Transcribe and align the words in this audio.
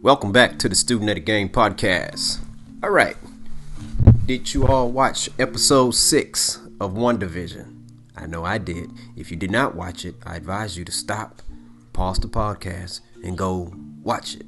Welcome 0.00 0.30
back 0.30 0.60
to 0.60 0.68
the 0.68 0.76
Student 0.76 1.10
of 1.10 1.16
the 1.16 1.20
Game 1.20 1.48
podcast. 1.48 2.38
All 2.84 2.90
right. 2.90 3.16
Did 4.26 4.54
you 4.54 4.64
all 4.64 4.92
watch 4.92 5.28
episode 5.40 5.90
6 5.90 6.60
of 6.80 6.92
WandaVision? 6.92 7.82
I 8.16 8.26
know 8.26 8.44
I 8.44 8.58
did. 8.58 8.92
If 9.16 9.32
you 9.32 9.36
did 9.36 9.50
not 9.50 9.74
watch 9.74 10.04
it, 10.04 10.14
I 10.24 10.36
advise 10.36 10.78
you 10.78 10.84
to 10.84 10.92
stop, 10.92 11.42
pause 11.92 12.20
the 12.20 12.28
podcast, 12.28 13.00
and 13.24 13.36
go 13.36 13.74
watch 14.00 14.36
it. 14.36 14.46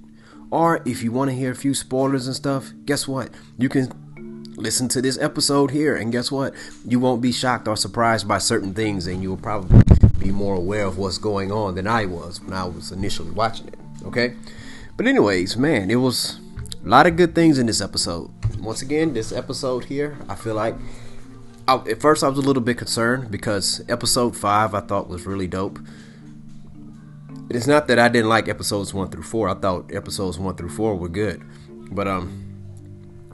Or 0.52 0.82
if 0.86 1.02
you 1.02 1.10
want 1.10 1.30
to 1.30 1.36
hear 1.36 1.50
a 1.50 1.56
few 1.56 1.74
spoilers 1.74 2.28
and 2.28 2.36
stuff, 2.36 2.72
guess 2.84 3.08
what? 3.08 3.30
You 3.58 3.68
can 3.68 4.54
listen 4.56 4.86
to 4.90 5.02
this 5.02 5.18
episode 5.18 5.72
here, 5.72 5.96
and 5.96 6.12
guess 6.12 6.30
what? 6.30 6.54
You 6.86 7.00
won't 7.00 7.22
be 7.22 7.32
shocked 7.32 7.66
or 7.66 7.76
surprised 7.76 8.28
by 8.28 8.38
certain 8.38 8.72
things, 8.72 9.08
and 9.08 9.20
you 9.20 9.30
will 9.30 9.36
probably 9.36 9.82
be 10.16 10.30
more 10.30 10.54
aware 10.54 10.86
of 10.86 10.96
what's 10.96 11.18
going 11.18 11.50
on 11.50 11.74
than 11.74 11.88
I 11.88 12.06
was 12.06 12.40
when 12.40 12.52
I 12.52 12.66
was 12.66 12.92
initially 12.92 13.32
watching 13.32 13.66
it. 13.66 13.78
Okay? 14.04 14.36
But 15.00 15.06
anyways, 15.06 15.56
man, 15.56 15.90
it 15.90 15.96
was 15.96 16.40
a 16.84 16.86
lot 16.86 17.06
of 17.06 17.16
good 17.16 17.34
things 17.34 17.58
in 17.58 17.64
this 17.64 17.80
episode. 17.80 18.30
Once 18.58 18.82
again, 18.82 19.14
this 19.14 19.32
episode 19.32 19.86
here, 19.86 20.18
I 20.28 20.34
feel 20.34 20.54
like 20.54 20.74
I, 21.66 21.76
at 21.76 22.02
first 22.02 22.22
I 22.22 22.28
was 22.28 22.36
a 22.36 22.42
little 22.42 22.62
bit 22.62 22.76
concerned 22.76 23.30
because 23.30 23.80
episode 23.88 24.36
five 24.36 24.74
I 24.74 24.80
thought 24.80 25.08
was 25.08 25.24
really 25.24 25.46
dope. 25.46 25.78
It's 27.48 27.66
not 27.66 27.88
that 27.88 27.98
I 27.98 28.10
didn't 28.10 28.28
like 28.28 28.46
episodes 28.46 28.92
one 28.92 29.08
through 29.08 29.22
four. 29.22 29.48
I 29.48 29.54
thought 29.54 29.90
episodes 29.90 30.38
one 30.38 30.54
through 30.54 30.68
four 30.68 30.94
were 30.94 31.08
good, 31.08 31.42
but 31.92 32.06
um, 32.06 32.44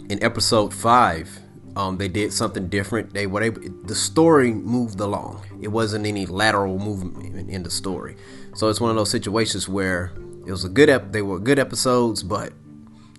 in 0.08 0.22
episode 0.22 0.72
five, 0.72 1.36
um, 1.74 1.98
they 1.98 2.06
did 2.06 2.32
something 2.32 2.68
different. 2.68 3.12
They 3.12 3.26
were 3.26 3.42
able, 3.42 3.62
the 3.82 3.96
story 3.96 4.52
moved 4.52 5.00
along. 5.00 5.44
It 5.60 5.68
wasn't 5.72 6.06
any 6.06 6.26
lateral 6.26 6.78
movement 6.78 7.50
in 7.50 7.64
the 7.64 7.70
story. 7.70 8.14
So 8.54 8.68
it's 8.68 8.80
one 8.80 8.90
of 8.90 8.96
those 8.96 9.10
situations 9.10 9.68
where 9.68 10.12
it 10.46 10.50
was 10.50 10.64
a 10.64 10.68
good 10.68 10.88
ep- 10.88 11.12
they 11.12 11.22
were 11.22 11.38
good 11.38 11.58
episodes, 11.58 12.22
but 12.22 12.52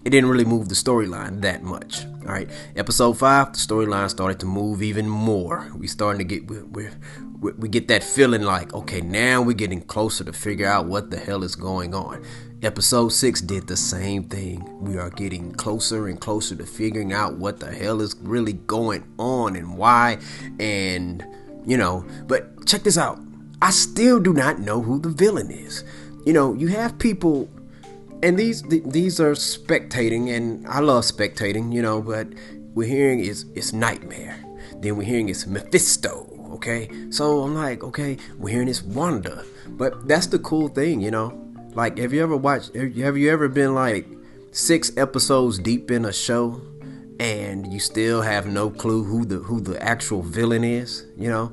it 0.05 0.11
didn't 0.11 0.29
really 0.29 0.45
move 0.45 0.69
the 0.69 0.75
storyline 0.75 1.41
that 1.41 1.63
much. 1.63 2.05
All 2.05 2.33
right, 2.33 2.49
episode 2.77 3.17
five, 3.17 3.51
the 3.51 3.59
storyline 3.59 4.09
started 4.09 4.39
to 4.39 4.45
move 4.45 4.81
even 4.81 5.07
more. 5.09 5.69
We 5.75 5.87
starting 5.87 6.19
to 6.19 6.23
get 6.23 6.49
we 6.49 6.61
we 7.41 7.51
we 7.51 7.67
get 7.67 7.89
that 7.89 8.03
feeling 8.03 8.43
like 8.43 8.73
okay, 8.73 9.01
now 9.01 9.41
we're 9.41 9.53
getting 9.53 9.81
closer 9.81 10.23
to 10.23 10.31
figure 10.31 10.67
out 10.67 10.85
what 10.85 11.09
the 11.11 11.17
hell 11.17 11.43
is 11.43 11.55
going 11.55 11.93
on. 11.93 12.23
Episode 12.63 13.09
six 13.09 13.41
did 13.41 13.67
the 13.67 13.77
same 13.77 14.23
thing. 14.23 14.65
We 14.81 14.97
are 14.97 15.09
getting 15.09 15.51
closer 15.51 16.07
and 16.07 16.19
closer 16.19 16.55
to 16.55 16.65
figuring 16.65 17.11
out 17.11 17.37
what 17.37 17.59
the 17.59 17.71
hell 17.71 18.01
is 18.01 18.15
really 18.21 18.53
going 18.53 19.03
on 19.19 19.57
and 19.57 19.77
why, 19.77 20.19
and 20.59 21.25
you 21.65 21.75
know. 21.77 22.05
But 22.27 22.65
check 22.65 22.83
this 22.83 22.97
out. 22.97 23.19
I 23.61 23.71
still 23.71 24.19
do 24.19 24.33
not 24.33 24.59
know 24.59 24.81
who 24.81 24.99
the 24.99 25.09
villain 25.09 25.51
is 25.51 25.83
you 26.27 26.33
know, 26.33 26.53
you 26.55 26.67
have 26.67 26.99
people, 26.99 27.47
and 28.21 28.37
these 28.37 28.61
these 28.63 29.17
are 29.21 29.31
spectating, 29.31 30.35
and 30.35 30.67
I 30.67 30.79
love 30.81 31.05
spectating, 31.05 31.71
you 31.71 31.81
know, 31.81 32.01
but 32.01 32.27
we're 32.75 32.85
hearing 32.85 33.21
is 33.21 33.45
it's 33.55 33.71
nightmare. 33.71 34.37
Then 34.81 34.97
we're 34.97 35.07
hearing 35.07 35.29
it's 35.29 35.47
Mephisto. 35.47 36.27
Okay, 36.55 36.89
so 37.11 37.43
I'm 37.43 37.55
like, 37.55 37.81
okay, 37.81 38.17
we're 38.37 38.49
hearing 38.49 38.67
it's 38.67 38.83
Wanda, 38.83 39.45
but 39.69 40.05
that's 40.09 40.27
the 40.27 40.39
cool 40.39 40.67
thing, 40.67 40.99
you 40.99 41.11
know. 41.11 41.31
Like, 41.75 41.97
have 41.97 42.11
you 42.11 42.21
ever 42.21 42.35
watched? 42.35 42.75
Have 42.75 43.17
you 43.17 43.31
ever 43.31 43.47
been 43.47 43.73
like 43.73 44.05
six 44.51 44.91
episodes 44.97 45.59
deep 45.59 45.89
in 45.91 46.03
a 46.03 46.13
show? 46.13 46.61
and 47.19 47.73
you 47.73 47.79
still 47.79 48.21
have 48.21 48.45
no 48.45 48.69
clue 48.69 49.03
who 49.03 49.25
the 49.25 49.37
who 49.37 49.59
the 49.59 49.81
actual 49.81 50.21
villain 50.21 50.63
is, 50.63 51.05
you 51.17 51.27
know, 51.27 51.51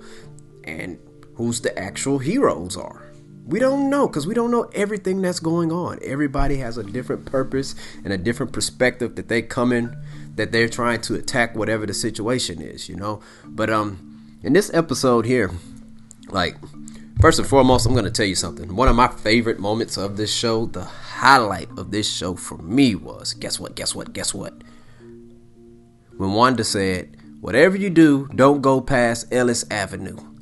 and 0.64 0.98
who's 1.36 1.62
the 1.62 1.72
actual 1.78 2.18
heroes 2.18 2.76
are. 2.76 3.03
We 3.46 3.58
don't 3.58 3.90
know 3.90 4.08
because 4.08 4.26
we 4.26 4.34
don't 4.34 4.50
know 4.50 4.70
everything 4.74 5.20
that's 5.20 5.40
going 5.40 5.70
on. 5.70 5.98
Everybody 6.02 6.56
has 6.56 6.78
a 6.78 6.82
different 6.82 7.26
purpose 7.26 7.74
and 8.02 8.12
a 8.12 8.18
different 8.18 8.52
perspective 8.52 9.16
that 9.16 9.28
they 9.28 9.42
come 9.42 9.70
in 9.70 9.94
that 10.36 10.50
they're 10.50 10.68
trying 10.68 11.00
to 11.02 11.14
attack 11.14 11.54
whatever 11.54 11.84
the 11.84 11.94
situation 11.94 12.62
is, 12.62 12.88
you 12.88 12.96
know. 12.96 13.20
But 13.44 13.68
um 13.68 14.38
in 14.42 14.54
this 14.54 14.72
episode 14.72 15.26
here, 15.26 15.50
like 16.28 16.56
first 17.20 17.38
and 17.38 17.46
foremost, 17.46 17.86
I'm 17.86 17.94
to 17.94 18.10
tell 18.10 18.26
you 18.26 18.34
something. 18.34 18.74
One 18.74 18.88
of 18.88 18.96
my 18.96 19.08
favorite 19.08 19.58
moments 19.58 19.98
of 19.98 20.16
this 20.16 20.32
show, 20.32 20.66
the 20.66 20.84
highlight 20.84 21.68
of 21.76 21.90
this 21.90 22.10
show 22.10 22.34
for 22.34 22.58
me 22.58 22.94
was 22.94 23.34
guess 23.34 23.60
what? 23.60 23.74
Guess 23.74 23.94
what? 23.94 24.14
Guess 24.14 24.32
what? 24.32 24.54
When 26.16 26.32
Wanda 26.32 26.64
said, 26.64 27.16
"Whatever 27.40 27.76
you 27.76 27.90
do, 27.90 28.28
don't 28.34 28.62
go 28.62 28.80
past 28.80 29.26
Ellis 29.30 29.64
Avenue." 29.70 30.33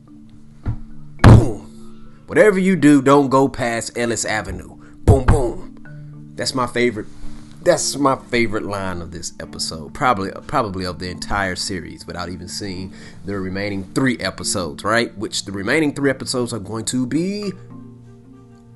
Whatever 2.33 2.59
you 2.59 2.77
do, 2.77 3.03
don't 3.03 3.29
go 3.29 3.47
past 3.47 3.91
Ellis 3.95 4.25
Avenue. 4.25 4.77
Boom, 5.05 5.27
boom. 5.27 6.33
That's 6.35 6.55
my 6.55 6.67
favorite. 6.67 7.05
That's 7.61 7.95
my 7.97 8.17
favorite 8.17 8.63
line 8.63 9.03
of 9.03 9.11
this 9.11 9.35
episode. 9.39 9.93
Probably, 9.93 10.31
probably 10.47 10.87
of 10.87 10.99
the 10.99 11.11
entire 11.11 11.57
series, 11.57 12.07
without 12.07 12.31
even 12.31 12.49
seeing 12.49 12.95
the 13.27 13.39
remaining 13.39 13.85
three 13.93 14.17
episodes. 14.17 14.83
Right, 14.83 15.15
which 15.19 15.45
the 15.45 15.53
remaining 15.53 15.93
three 15.93 16.09
episodes 16.09 16.55
are 16.55 16.59
going 16.59 16.87
to 16.87 17.07
be 17.07 17.51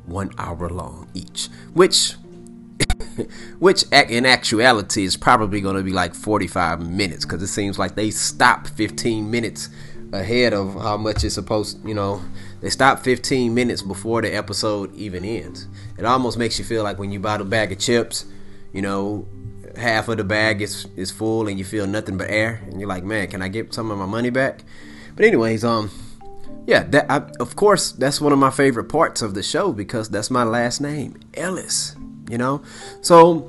one 0.05 0.33
hour 0.37 0.69
long 0.69 1.09
each. 1.15 1.49
Which 1.72 2.12
which 3.59 3.84
in 3.91 4.27
actuality 4.27 5.05
is 5.05 5.16
probably 5.16 5.62
going 5.62 5.77
to 5.77 5.83
be 5.83 5.93
like 5.93 6.15
45 6.15 6.87
minutes 6.87 7.25
because 7.25 7.43
it 7.43 7.47
seems 7.47 7.78
like 7.78 7.95
they 7.95 8.11
stopped 8.11 8.69
15 8.69 9.31
minutes 9.31 9.71
ahead 10.12 10.53
of 10.53 10.75
how 10.75 10.99
much 10.99 11.25
it's 11.25 11.34
supposed 11.34 11.83
you 11.89 11.95
know 11.95 12.21
they 12.61 12.71
stop 12.71 13.00
15 13.00 13.55
minutes 13.55 13.83
before 13.83 14.22
the 14.22 14.34
episode 14.34 14.94
even 14.94 15.25
ends. 15.25 15.69
It 15.99 16.05
almost 16.05 16.39
makes 16.39 16.59
you 16.59 16.65
feel 16.65 16.83
like 16.83 16.99
when 16.99 17.12
you 17.12 17.21
buy 17.21 17.37
a 17.37 17.44
bag 17.44 17.72
of 17.72 17.78
chips, 17.78 18.25
you 18.72 18.83
know, 18.83 19.27
half 19.77 20.09
of 20.09 20.17
the 20.17 20.25
bag 20.25 20.62
is 20.62 20.87
is 20.97 21.11
full 21.11 21.49
and 21.49 21.59
you 21.59 21.65
feel 21.65 21.87
nothing 21.87 22.16
but 22.16 22.31
air, 22.31 22.62
and 22.66 22.81
you're 22.81 22.89
like, 22.89 23.05
man, 23.05 23.28
can 23.28 23.43
I 23.43 23.49
get 23.49 23.75
some 23.75 23.91
of 23.91 23.99
my 23.99 24.06
money 24.06 24.31
back? 24.31 24.65
But 25.15 25.25
anyways, 25.25 25.65
um, 25.65 25.91
yeah, 26.66 26.83
that 26.84 27.11
I, 27.11 27.22
of 27.41 27.56
course 27.56 27.93
that's 27.93 28.21
one 28.21 28.33
of 28.33 28.39
my 28.39 28.50
favorite 28.50 28.84
parts 28.84 29.22
of 29.22 29.34
the 29.34 29.43
show 29.43 29.72
because 29.72 30.09
that's 30.09 30.31
my 30.31 30.45
last 30.45 30.81
name, 30.81 31.21
Ellis. 31.34 31.95
You 32.28 32.39
know, 32.39 32.62
so 33.03 33.49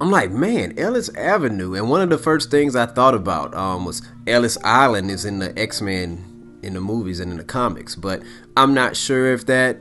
I'm 0.00 0.10
like, 0.10 0.30
man, 0.30 0.78
Ellis 0.78 1.08
Avenue, 1.16 1.74
and 1.74 1.90
one 1.90 2.00
of 2.00 2.10
the 2.10 2.18
first 2.18 2.50
things 2.50 2.76
I 2.76 2.86
thought 2.86 3.14
about 3.14 3.54
um 3.54 3.84
was 3.84 4.02
Ellis 4.26 4.58
Island 4.62 5.10
is 5.10 5.24
in 5.24 5.38
the 5.38 5.58
X 5.58 5.80
Men 5.80 6.31
in 6.62 6.74
the 6.74 6.80
movies 6.80 7.20
and 7.20 7.30
in 7.30 7.38
the 7.38 7.44
comics. 7.44 7.94
But 7.94 8.22
I'm 8.56 8.74
not 8.74 8.96
sure 8.96 9.32
if 9.32 9.46
that 9.46 9.78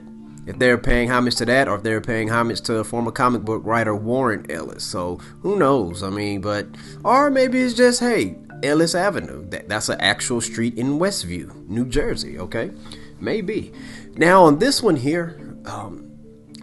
if 0.47 0.57
they're 0.57 0.77
paying 0.77 1.09
homage 1.09 1.35
to 1.35 1.45
that 1.45 1.67
or 1.67 1.75
if 1.75 1.83
they're 1.83 2.01
paying 2.01 2.29
homage 2.29 2.61
to 2.61 2.83
former 2.83 3.11
comic 3.11 3.43
book 3.43 3.61
writer 3.63 3.95
Warren 3.95 4.45
Ellis. 4.49 4.83
So 4.83 5.17
who 5.41 5.57
knows? 5.57 6.03
I 6.03 6.09
mean, 6.09 6.41
but 6.41 6.67
or 7.03 7.29
maybe 7.29 7.61
it's 7.61 7.75
just 7.75 7.99
hey 7.99 8.37
Ellis 8.63 8.95
Avenue. 8.95 9.47
That, 9.49 9.69
that's 9.69 9.89
an 9.89 10.01
actual 10.01 10.41
street 10.41 10.77
in 10.77 10.99
Westview, 10.99 11.67
New 11.67 11.85
Jersey. 11.85 12.39
Okay, 12.39 12.71
maybe. 13.19 13.71
Now 14.15 14.43
on 14.43 14.59
this 14.59 14.81
one 14.81 14.95
here. 14.95 15.55
Um, 15.65 16.07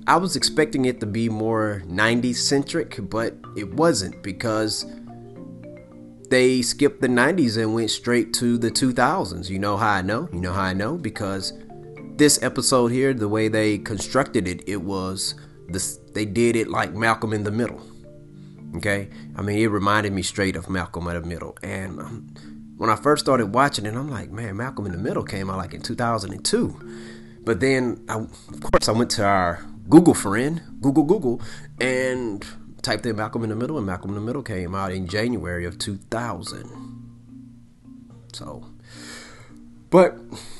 I 0.09 0.17
was 0.17 0.37
expecting 0.37 0.87
it 0.87 1.01
to 1.01 1.07
be 1.07 1.29
more 1.29 1.83
90s 1.87 2.37
centric, 2.37 2.97
but 3.11 3.35
it 3.59 3.75
wasn't 3.75 4.23
because 4.23 4.87
they 6.31 6.63
skipped 6.63 7.01
the 7.01 7.09
90s 7.09 7.57
and 7.57 7.75
went 7.75 7.91
straight 7.91 8.33
to 8.35 8.59
the 8.59 8.71
2000s. 8.71 9.49
You 9.49 9.59
know 9.59 9.77
how 9.77 9.91
I 9.91 10.03
know? 10.03 10.29
You 10.33 10.41
know 10.41 10.53
how 10.53 10.63
I 10.63 10.75
know? 10.75 10.97
Because 10.97 11.53
this 12.17 12.43
episode 12.43 12.89
here, 12.89 13.15
the 13.15 13.29
way 13.29 13.49
they 13.49 13.79
constructed 13.79 14.47
it, 14.47 14.69
it 14.69 14.83
was 14.83 15.35
this 15.69 15.99
they 16.15 16.25
did 16.25 16.57
it 16.57 16.69
like 16.69 16.95
Malcolm 16.95 17.33
in 17.33 17.45
the 17.45 17.51
Middle. 17.51 17.81
Okay? 18.77 19.09
I 19.37 19.43
mean, 19.43 19.59
it 19.59 19.67
reminded 19.67 20.13
me 20.13 20.23
straight 20.23 20.57
of 20.57 20.69
Malcolm 20.69 21.07
in 21.09 21.21
the 21.21 21.27
Middle. 21.27 21.57
And 21.63 22.01
um, 22.01 22.27
when 22.77 22.91
I 22.91 22.97
first 22.97 23.25
started 23.25 23.55
watching 23.55 23.87
it, 23.87 23.95
I'm 23.95 24.11
like, 24.11 24.31
man, 24.31 24.57
Malcolm 24.57 24.87
in 24.87 24.93
the 24.93 24.99
Middle 24.99 25.23
came 25.23 25.49
out 25.49 25.57
like 25.57 25.75
in 25.75 25.81
2002. 25.81 26.81
But 27.45 27.61
then, 27.61 28.05
I, 28.09 28.19
of 28.19 28.61
course, 28.61 28.89
I 28.89 28.93
went 28.93 29.11
to 29.13 29.25
our 29.25 29.65
Google 29.89 30.15
friend, 30.15 30.61
Google 30.81 31.05
Google, 31.05 31.41
and 31.81 32.45
typed 32.89 33.05
in 33.05 33.17
Malcolm 33.17 33.43
in 33.43 33.51
the 33.51 33.55
Middle, 33.55 33.77
and 33.77 33.87
Malcolm 33.87 34.13
in 34.13 34.15
the 34.15 34.23
Middle 34.23 34.43
came 34.43 34.75
out 34.75 34.93
in 34.93 35.07
January 35.07 35.67
of 35.67 35.77
2000. 35.77 36.65
So, 38.33 38.65
but 39.91 40.17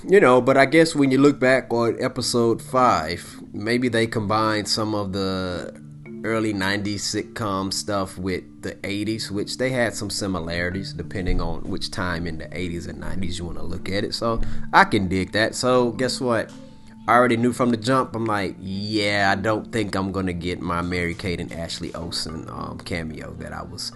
you 0.07 0.21
know, 0.21 0.43
but 0.43 0.59
I 0.59 0.67
guess 0.67 0.95
when 0.95 1.11
you 1.11 1.17
look 1.17 1.41
back 1.41 1.73
on 1.73 1.97
episode 2.03 2.61
five, 2.61 3.41
maybe 3.55 3.89
they 3.89 4.07
combined 4.07 4.69
some 4.69 4.95
of 4.95 5.15
the 5.15 5.75
early 6.23 6.53
90s 6.53 6.97
sitcom 6.97 7.73
stuff 7.73 8.19
with 8.19 8.45
the 8.61 8.75
80s, 8.75 9.31
which 9.31 9.57
they 9.57 9.71
had 9.71 9.95
some 9.95 10.11
similarities 10.11 10.93
depending 10.93 11.41
on 11.41 11.63
which 11.63 11.91
time 11.91 12.27
in 12.27 12.37
the 12.37 12.47
80s 12.49 12.89
and 12.89 13.03
90s 13.03 13.39
you 13.39 13.47
want 13.47 13.57
to 13.57 13.65
look 13.65 13.89
at 13.89 14.05
it. 14.05 14.13
So 14.13 14.43
I 14.75 14.85
can 14.85 15.09
dig 15.09 15.33
that. 15.33 15.55
So, 15.55 15.93
guess 15.93 16.21
what? 16.21 16.53
I 17.09 17.13
already 17.13 17.39
knew 17.39 17.55
from 17.55 17.71
the 17.71 17.79
jump. 17.79 18.15
I'm 18.15 18.27
like, 18.27 18.55
yeah, 18.61 19.35
I 19.35 19.41
don't 19.41 19.73
think 19.73 19.95
I'm 19.95 20.13
gonna 20.13 20.35
get 20.35 20.61
my 20.61 20.83
Mary 20.83 21.15
Kate 21.15 21.41
and 21.41 21.51
Ashley 21.51 21.95
Olsen 21.95 22.47
um, 22.51 22.79
cameo 22.85 23.33
that 23.39 23.51
I 23.51 23.63
was 23.63 23.93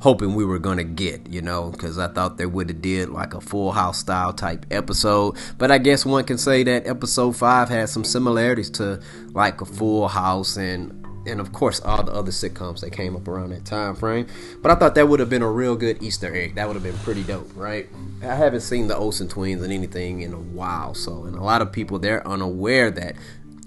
hoping 0.00 0.34
we 0.34 0.46
were 0.46 0.58
gonna 0.58 0.82
get, 0.82 1.26
you 1.26 1.42
know, 1.42 1.68
because 1.68 1.98
I 1.98 2.08
thought 2.08 2.38
they 2.38 2.46
would 2.46 2.70
have 2.70 2.80
did 2.80 3.10
like 3.10 3.34
a 3.34 3.40
Full 3.42 3.72
House 3.72 3.98
style 3.98 4.32
type 4.32 4.64
episode. 4.70 5.36
But 5.58 5.70
I 5.70 5.76
guess 5.76 6.06
one 6.06 6.24
can 6.24 6.38
say 6.38 6.62
that 6.62 6.86
episode 6.86 7.36
five 7.36 7.68
has 7.68 7.92
some 7.92 8.02
similarities 8.02 8.70
to 8.70 8.98
like 9.34 9.60
a 9.60 9.66
Full 9.66 10.08
House 10.08 10.56
and 10.56 11.03
and 11.26 11.40
of 11.40 11.52
course 11.52 11.80
all 11.80 12.02
the 12.02 12.12
other 12.12 12.30
sitcoms 12.30 12.80
that 12.80 12.92
came 12.92 13.16
up 13.16 13.26
around 13.28 13.50
that 13.50 13.64
time 13.64 13.94
frame. 13.94 14.26
But 14.62 14.70
I 14.70 14.74
thought 14.74 14.94
that 14.94 15.08
would 15.08 15.20
have 15.20 15.30
been 15.30 15.42
a 15.42 15.50
real 15.50 15.76
good 15.76 16.02
Easter 16.02 16.34
egg. 16.34 16.54
That 16.54 16.66
would 16.66 16.74
have 16.74 16.82
been 16.82 16.98
pretty 16.98 17.22
dope, 17.22 17.50
right? 17.54 17.88
I 18.22 18.34
haven't 18.34 18.60
seen 18.60 18.88
the 18.88 18.96
Olsen 18.96 19.28
twins 19.28 19.62
and 19.62 19.72
anything 19.72 20.22
in 20.22 20.32
a 20.32 20.38
while, 20.38 20.94
so 20.94 21.24
and 21.24 21.36
a 21.36 21.42
lot 21.42 21.62
of 21.62 21.72
people 21.72 21.98
they're 21.98 22.26
unaware 22.26 22.90
that 22.90 23.16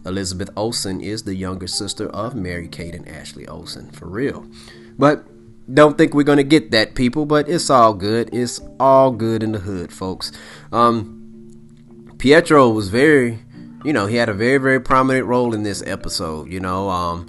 Elizabeth 0.06 0.50
Olsen 0.56 1.01
is 1.01 1.24
the 1.24 1.36
younger 1.36 1.68
sister 1.68 2.07
of 2.09 2.33
Mary 2.33 2.68
Kate 2.68 2.95
and 2.95 3.07
Ashley 3.07 3.45
Olsen, 3.48 3.92
for 3.92 4.07
real. 4.07 4.45
But 4.98 5.25
don't 5.71 5.98
think 5.98 6.13
we're 6.13 6.24
gonna 6.24 6.44
get 6.44 6.71
that, 6.71 6.95
people. 6.95 7.25
But 7.25 7.50
it's 7.50 7.69
all 7.69 7.94
good. 7.94 8.30
It's 8.33 8.62
all 8.80 9.12
good 9.12 9.44
in 9.44 9.51
the 9.51 9.59
hood, 9.59 9.92
folks. 9.92 10.31
Um, 10.71 11.13
Pietro 12.18 12.69
was 12.69 12.89
very, 12.89 13.39
you 13.83 13.94
know, 13.94 14.07
he 14.07 14.15
had 14.15 14.30
a 14.30 14.33
very 14.33 14.57
very 14.57 14.80
prominent 14.80 15.27
role 15.27 15.54
in 15.54 15.63
this 15.63 15.83
episode. 15.86 16.51
You 16.51 16.62
know, 16.62 16.89
um, 16.89 17.27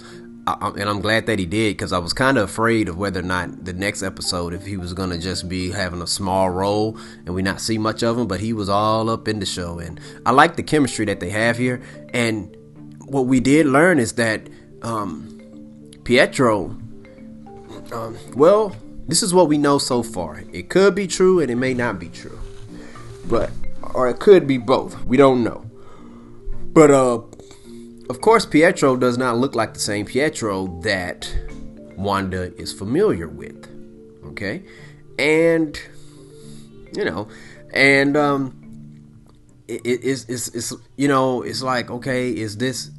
And 0.61 0.89
I'm 0.89 1.01
glad 1.01 1.25
that 1.25 1.39
he 1.39 1.45
did 1.45 1.77
because 1.77 1.93
I 1.93 1.97
was 1.97 2.13
kind 2.13 2.37
of 2.37 2.49
afraid 2.49 2.89
of 2.89 2.97
whether 2.97 3.19
or 3.19 3.23
not 3.23 3.65
the 3.65 3.73
next 3.73 4.03
episode, 4.03 4.53
if 4.53 4.65
he 4.65 4.77
was 4.77 4.93
gonna 4.93 5.17
just 5.17 5.49
be 5.49 5.71
having 5.71 6.01
a 6.01 6.07
small 6.07 6.49
role 6.49 6.97
and 7.25 7.35
we 7.35 7.41
not 7.41 7.61
see 7.61 7.77
much 7.77 8.03
of 8.03 8.17
him, 8.17 8.27
but 8.27 8.39
he 8.39 8.53
was 8.53 8.69
all 8.69 9.09
up 9.09 9.27
in 9.27 9.39
the 9.39 9.45
show, 9.45 9.79
and 9.79 9.99
I 10.25 10.31
like 10.31 10.55
the 10.55 10.63
chemistry 10.63 11.05
that 11.05 11.19
they 11.19 11.29
have 11.29 11.57
here. 11.57 11.81
And 12.13 12.55
what 13.05 13.25
we 13.25 13.39
did 13.39 13.65
learn 13.65 13.99
is 13.99 14.13
that 14.13 14.47
um, 14.81 15.91
Pietro, 16.03 16.77
um, 17.91 18.17
well, 18.35 18.75
this 19.07 19.23
is 19.23 19.33
what 19.33 19.47
we 19.47 19.57
know 19.57 19.77
so 19.77 20.03
far. 20.03 20.43
It 20.53 20.69
could 20.69 20.95
be 20.95 21.07
true 21.07 21.39
and 21.39 21.49
it 21.49 21.55
may 21.55 21.73
not 21.73 21.99
be 21.99 22.09
true, 22.09 22.39
but 23.25 23.49
or 23.93 24.09
it 24.09 24.19
could 24.19 24.47
be 24.47 24.57
both. 24.57 25.03
We 25.05 25.17
don't 25.17 25.43
know. 25.43 25.65
But 26.71 26.91
uh, 26.91 27.21
of 28.09 28.21
course, 28.21 28.45
Pietro 28.45 28.95
does 28.95 29.17
not 29.17 29.37
look 29.37 29.55
like 29.55 29.73
the 29.73 29.79
same 29.79 30.05
Pietro 30.05 30.67
that 30.81 31.31
Wanda 31.95 32.53
is 32.59 32.73
familiar 32.73 33.27
with. 33.27 33.67
Okay, 34.25 34.63
and 35.17 35.79
you 36.95 37.05
know, 37.05 37.27
and 37.73 38.17
um, 38.17 38.59
it, 39.67 39.81
it's, 39.83 40.25
it's 40.25 40.47
it's 40.49 40.73
you 40.97 41.07
know, 41.07 41.43
it's 41.43 41.61
like 41.61 41.91
okay, 41.91 42.31
is 42.31 42.57
this 42.57 42.89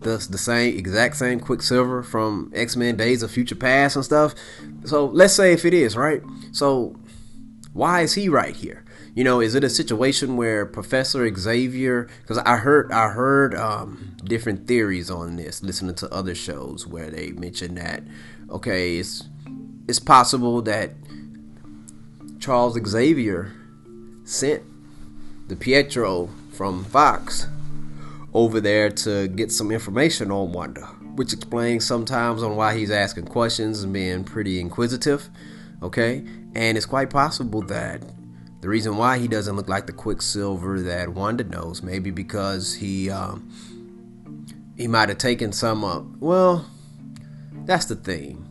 the 0.00 0.18
the 0.30 0.38
same 0.38 0.76
exact 0.76 1.16
same 1.16 1.40
Quicksilver 1.40 2.02
from 2.02 2.52
X 2.54 2.76
Men 2.76 2.96
Days 2.96 3.22
of 3.22 3.30
Future 3.30 3.54
Past 3.54 3.96
and 3.96 4.04
stuff? 4.04 4.34
So 4.84 5.06
let's 5.06 5.34
say 5.34 5.52
if 5.52 5.64
it 5.64 5.72
is 5.72 5.96
right, 5.96 6.22
so 6.52 6.94
why 7.72 8.02
is 8.02 8.14
he 8.14 8.28
right 8.28 8.54
here? 8.54 8.84
You 9.14 9.24
know, 9.24 9.40
is 9.40 9.54
it 9.54 9.64
a 9.64 9.70
situation 9.70 10.36
where 10.36 10.64
Professor 10.66 11.34
Xavier? 11.34 12.08
Because 12.22 12.38
I 12.38 12.56
heard 12.56 12.92
I 12.92 13.08
heard 13.08 13.54
um, 13.54 14.16
different 14.24 14.66
theories 14.68 15.10
on 15.10 15.36
this, 15.36 15.62
listening 15.62 15.94
to 15.96 16.12
other 16.12 16.34
shows 16.34 16.86
where 16.86 17.10
they 17.10 17.32
mention 17.32 17.74
that 17.76 18.02
okay, 18.50 18.96
it's 18.96 19.28
it's 19.88 19.98
possible 19.98 20.62
that 20.62 20.92
Charles 22.38 22.78
Xavier 22.86 23.52
sent 24.24 24.62
the 25.48 25.56
Pietro 25.56 26.28
from 26.52 26.84
Fox 26.84 27.46
over 28.34 28.60
there 28.60 28.90
to 28.90 29.28
get 29.28 29.50
some 29.50 29.70
information 29.70 30.30
on 30.30 30.52
Wanda, 30.52 30.82
which 31.16 31.32
explains 31.32 31.86
sometimes 31.86 32.42
on 32.42 32.56
why 32.56 32.76
he's 32.76 32.90
asking 32.90 33.26
questions 33.26 33.82
and 33.82 33.92
being 33.92 34.24
pretty 34.24 34.60
inquisitive. 34.60 35.28
Okay, 35.82 36.24
and 36.54 36.76
it's 36.76 36.86
quite 36.86 37.08
possible 37.08 37.62
that 37.62 38.02
the 38.60 38.68
reason 38.68 38.96
why 38.96 39.18
he 39.18 39.28
doesn't 39.28 39.54
look 39.54 39.68
like 39.68 39.86
the 39.86 39.92
Quicksilver 39.92 40.80
that 40.82 41.10
Wanda 41.10 41.44
knows, 41.44 41.82
maybe 41.82 42.10
because 42.10 42.74
he 42.74 43.08
um, 43.10 43.50
he 44.76 44.88
might 44.88 45.08
have 45.08 45.18
taken 45.18 45.52
some 45.52 45.84
up. 45.84 46.04
Well, 46.18 46.68
that's 47.64 47.86
the 47.86 47.96
thing. 47.96 48.44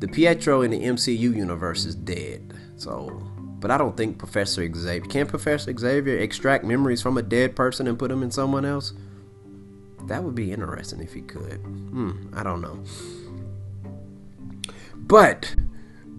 The 0.00 0.08
Pietro 0.08 0.62
in 0.62 0.70
the 0.70 0.80
MCU 0.80 1.18
universe 1.18 1.84
is 1.84 1.94
dead. 1.94 2.54
So, 2.76 3.22
but 3.58 3.70
I 3.70 3.78
don't 3.78 3.96
think 3.96 4.18
Professor 4.18 4.70
Xavier 4.72 5.08
can 5.08 5.26
Professor 5.26 5.76
Xavier 5.76 6.18
extract 6.18 6.64
memories 6.64 7.02
from 7.02 7.18
a 7.18 7.22
dead 7.22 7.56
person 7.56 7.86
and 7.86 7.98
put 7.98 8.08
them 8.08 8.22
in 8.22 8.30
someone 8.30 8.64
else. 8.64 8.92
That 10.06 10.22
would 10.22 10.34
be 10.34 10.52
interesting 10.52 11.00
if 11.00 11.12
he 11.14 11.22
could. 11.22 11.56
Hmm, 11.56 12.32
I 12.34 12.42
don't 12.42 12.60
know. 12.60 12.82
But 14.94 15.54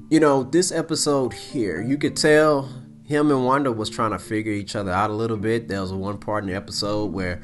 you 0.10 0.20
know, 0.20 0.44
this 0.44 0.72
episode 0.72 1.34
here, 1.34 1.82
you 1.82 1.98
could 1.98 2.18
tell 2.18 2.70
him 3.10 3.32
and 3.32 3.44
Wanda 3.44 3.72
was 3.72 3.90
trying 3.90 4.12
to 4.12 4.20
figure 4.20 4.54
each 4.54 4.76
other 4.76 4.92
out 4.92 5.10
a 5.10 5.14
little 5.14 5.36
bit. 5.36 5.68
There 5.68 5.82
was 5.82 5.92
one 5.92 6.20
part 6.20 6.44
in 6.44 6.50
the 6.52 6.56
episode 6.56 7.12
where 7.12 7.42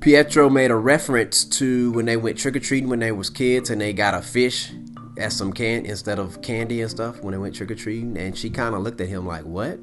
Pietro 0.00 0.48
made 0.48 0.70
a 0.70 0.74
reference 0.74 1.44
to 1.44 1.92
when 1.92 2.06
they 2.06 2.16
went 2.16 2.38
trick 2.38 2.56
or 2.56 2.60
treating 2.60 2.88
when 2.88 3.00
they 3.00 3.12
was 3.12 3.28
kids 3.28 3.68
and 3.68 3.78
they 3.78 3.92
got 3.92 4.14
a 4.14 4.22
fish 4.22 4.72
as 5.18 5.36
some 5.36 5.52
can 5.52 5.84
instead 5.84 6.18
of 6.18 6.40
candy 6.40 6.80
and 6.80 6.90
stuff 6.90 7.22
when 7.22 7.32
they 7.32 7.38
went 7.38 7.54
trick 7.54 7.70
or 7.70 7.74
treating, 7.74 8.16
and 8.16 8.36
she 8.36 8.48
kind 8.48 8.74
of 8.74 8.80
looked 8.80 8.98
at 9.02 9.08
him 9.08 9.26
like, 9.26 9.44
"What?" 9.44 9.78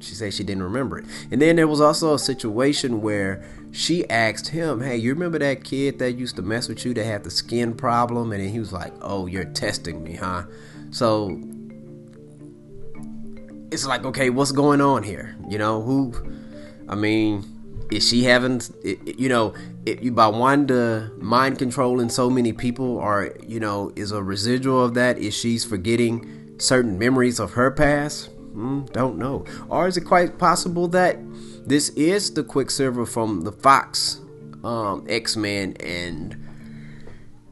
She 0.00 0.16
said 0.16 0.34
she 0.34 0.42
didn't 0.42 0.64
remember 0.64 0.98
it. 0.98 1.04
And 1.30 1.40
then 1.40 1.54
there 1.54 1.68
was 1.68 1.80
also 1.80 2.12
a 2.12 2.18
situation 2.18 3.02
where 3.02 3.44
she 3.70 4.10
asked 4.10 4.48
him, 4.48 4.80
"Hey, 4.80 4.96
you 4.96 5.14
remember 5.14 5.38
that 5.38 5.62
kid 5.62 6.00
that 6.00 6.18
used 6.18 6.34
to 6.34 6.42
mess 6.42 6.68
with 6.68 6.84
you 6.84 6.92
that 6.94 7.04
had 7.04 7.22
the 7.22 7.30
skin 7.30 7.74
problem?" 7.74 8.32
And 8.32 8.42
he 8.42 8.58
was 8.58 8.72
like, 8.72 8.92
"Oh, 9.00 9.26
you're 9.26 9.44
testing 9.44 10.02
me, 10.02 10.16
huh?" 10.16 10.46
So 10.90 11.40
it's 13.76 13.86
like, 13.86 14.04
okay, 14.06 14.30
what's 14.30 14.52
going 14.52 14.80
on 14.80 15.02
here? 15.02 15.36
You 15.48 15.58
know, 15.58 15.82
who? 15.82 16.14
I 16.88 16.94
mean, 16.94 17.44
is 17.90 18.08
she 18.08 18.24
having? 18.24 18.60
You 18.82 19.28
know, 19.28 19.54
it, 19.84 20.14
by 20.14 20.28
Wanda 20.28 21.10
mind 21.18 21.58
controlling 21.58 22.08
so 22.08 22.30
many 22.30 22.52
people, 22.52 22.96
or 22.96 23.32
you 23.46 23.60
know, 23.60 23.92
is 23.94 24.12
a 24.12 24.22
residual 24.22 24.84
of 24.84 24.94
that? 24.94 25.18
Is 25.18 25.34
she's 25.34 25.64
forgetting 25.64 26.56
certain 26.58 26.98
memories 26.98 27.38
of 27.38 27.52
her 27.52 27.70
past? 27.70 28.30
Mm, 28.54 28.90
don't 28.92 29.18
know. 29.18 29.44
Or 29.68 29.86
is 29.86 29.98
it 29.98 30.06
quite 30.06 30.38
possible 30.38 30.88
that 30.88 31.18
this 31.66 31.90
is 31.90 32.32
the 32.32 32.42
Quicksilver 32.42 33.04
from 33.04 33.42
the 33.42 33.52
Fox 33.52 34.20
um, 34.64 35.04
X 35.06 35.36
Men, 35.36 35.76
and 35.80 36.34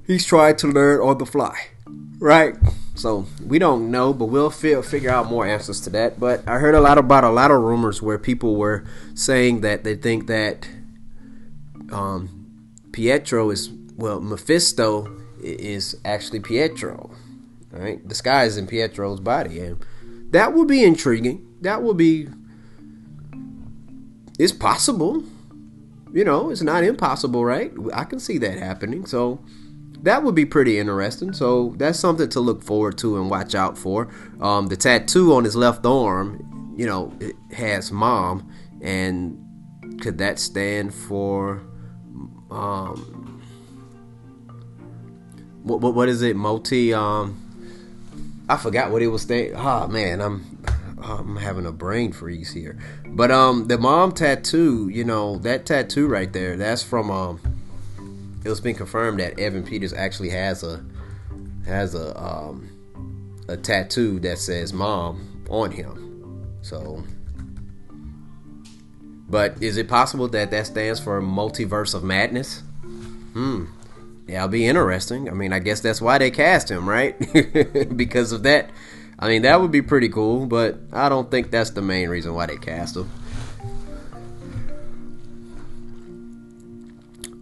he's 0.07 0.25
trying 0.25 0.57
to 0.57 0.69
learn 0.69 1.01
on 1.01 1.19
the 1.19 1.27
fly, 1.27 1.67
right? 2.19 2.57
So 2.95 3.27
we 3.45 3.59
don't 3.59 3.91
know, 3.91 4.13
but 4.15 4.27
we'll 4.27 4.51
figure 4.51 5.11
out 5.11 5.27
more 5.27 5.45
answers 5.45 5.81
to 5.83 5.91
that. 5.91 6.21
But 6.21 6.49
I 6.49 6.59
heard 6.59 6.77
a 6.77 6.81
lot 6.81 6.97
about 6.97 7.25
a 7.25 7.31
lot 7.31 7.51
of 7.51 7.61
rumors 7.61 8.01
where 8.01 8.19
people 8.19 8.55
were 8.55 8.85
saying 9.15 9.63
that 9.63 9.83
they 9.83 9.97
think 9.97 10.29
that 10.29 10.69
um, 11.91 12.47
Pietro 12.93 13.51
is 13.51 13.71
well, 13.97 14.21
Mephisto 14.21 15.21
is 15.41 15.97
actually 16.05 16.41
Pietro, 16.41 17.11
right? 17.71 18.07
Disguised 18.07 18.59
in 18.59 18.67
Pietro's 18.67 19.21
body, 19.21 19.61
and 19.61 19.85
that 20.31 20.53
would 20.53 20.69
be 20.69 20.85
intriguing. 20.85 21.47
That 21.61 21.83
would 21.83 21.97
be. 21.97 22.29
It's 24.39 24.53
possible. 24.53 25.25
You 26.13 26.25
know, 26.25 26.51
it's 26.51 26.63
not 26.63 26.85
impossible, 26.85 27.45
right? 27.45 27.73
I 27.93 28.05
can 28.05 28.21
see 28.21 28.39
that 28.39 28.59
happening. 28.59 29.05
So 29.05 29.45
that 30.05 30.23
would 30.23 30.35
be 30.35 30.45
pretty 30.45 30.79
interesting. 30.79 31.33
So 31.33 31.75
that's 31.77 31.99
something 31.99 32.29
to 32.29 32.41
look 32.41 32.63
forward 32.63 32.99
to 32.99 33.17
and 33.17 33.31
watch 33.31 33.55
out 33.55 33.77
for. 33.77 34.09
Um, 34.41 34.69
the 34.69 34.77
tattoo 34.77 35.33
on 35.35 35.45
his 35.45 35.57
left 35.57 35.85
arm, 35.87 36.75
you 36.77 36.87
know, 36.87 37.13
it 37.21 37.35
has 37.55 37.91
mom, 37.91 38.51
and 38.83 39.41
could 40.01 40.19
that 40.19 40.39
stand 40.39 40.95
for 40.95 41.63
um, 42.51 43.43
what, 45.63 45.81
what, 45.81 45.95
what 45.95 46.09
is 46.11 46.21
it? 46.21 46.37
Multi 46.37 46.93
um, 46.93 47.41
I 48.49 48.59
forgot 48.59 48.91
what 48.91 49.01
it 49.01 49.09
was. 49.09 49.23
Stand- 49.23 49.55
oh 49.57 49.89
man, 49.89 50.21
I'm 50.21 50.59
I'm 51.03 51.37
having 51.37 51.65
a 51.65 51.73
brain 51.73 52.13
freeze 52.13 52.53
here. 52.53 52.79
But 53.07 53.31
um, 53.31 53.69
the 53.69 53.79
mom 53.79 54.13
tattoo, 54.13 54.91
you 54.93 55.05
know, 55.05 55.39
that 55.39 55.65
tattoo 55.65 56.07
right 56.07 56.31
there, 56.31 56.59
that's 56.59 56.83
from 56.83 57.11
um 57.11 57.54
it 58.45 58.49
was 58.49 58.61
been 58.61 58.75
confirmed 58.75 59.21
that 59.21 59.39
Evan 59.39 59.65
Peters 59.65 59.93
actually 59.93 60.31
has 60.31 60.63
a 60.63 60.85
has 61.67 61.95
a 61.95 62.17
um, 62.23 62.71
a 63.49 63.57
tattoo 63.57 64.21
that 64.21 64.39
says 64.39 64.73
"mom" 64.73 65.45
on 65.49 65.71
him. 65.71 66.59
So, 66.63 67.03
but 69.29 69.63
is 69.63 69.77
it 69.77 69.89
possible 69.89 70.29
that 70.29 70.51
that 70.51 70.67
stands 70.67 71.01
for 71.01 71.21
multiverse 71.21 71.95
of 71.95 72.05
madness? 72.05 72.61
Hmm. 73.33 73.65
Yeah, 74.27 74.37
it'll 74.37 74.49
be 74.49 74.67
interesting. 74.67 75.29
I 75.29 75.33
mean, 75.33 75.53
I 75.53 75.59
guess 75.59 75.81
that's 75.81 76.01
why 76.01 76.17
they 76.17 76.31
cast 76.31 76.71
him, 76.71 76.89
right? 76.89 77.19
because 77.97 78.33
of 78.33 78.43
that. 78.45 78.71
I 79.19 79.29
mean, 79.29 79.43
that 79.43 79.61
would 79.61 79.71
be 79.71 79.83
pretty 79.83 80.09
cool, 80.09 80.47
but 80.47 80.79
I 80.93 81.09
don't 81.09 81.31
think 81.31 81.51
that's 81.51 81.71
the 81.71 81.83
main 81.83 82.09
reason 82.09 82.35
why 82.35 82.47
they 82.47 82.57
cast 82.57 82.97
him. 82.97 83.11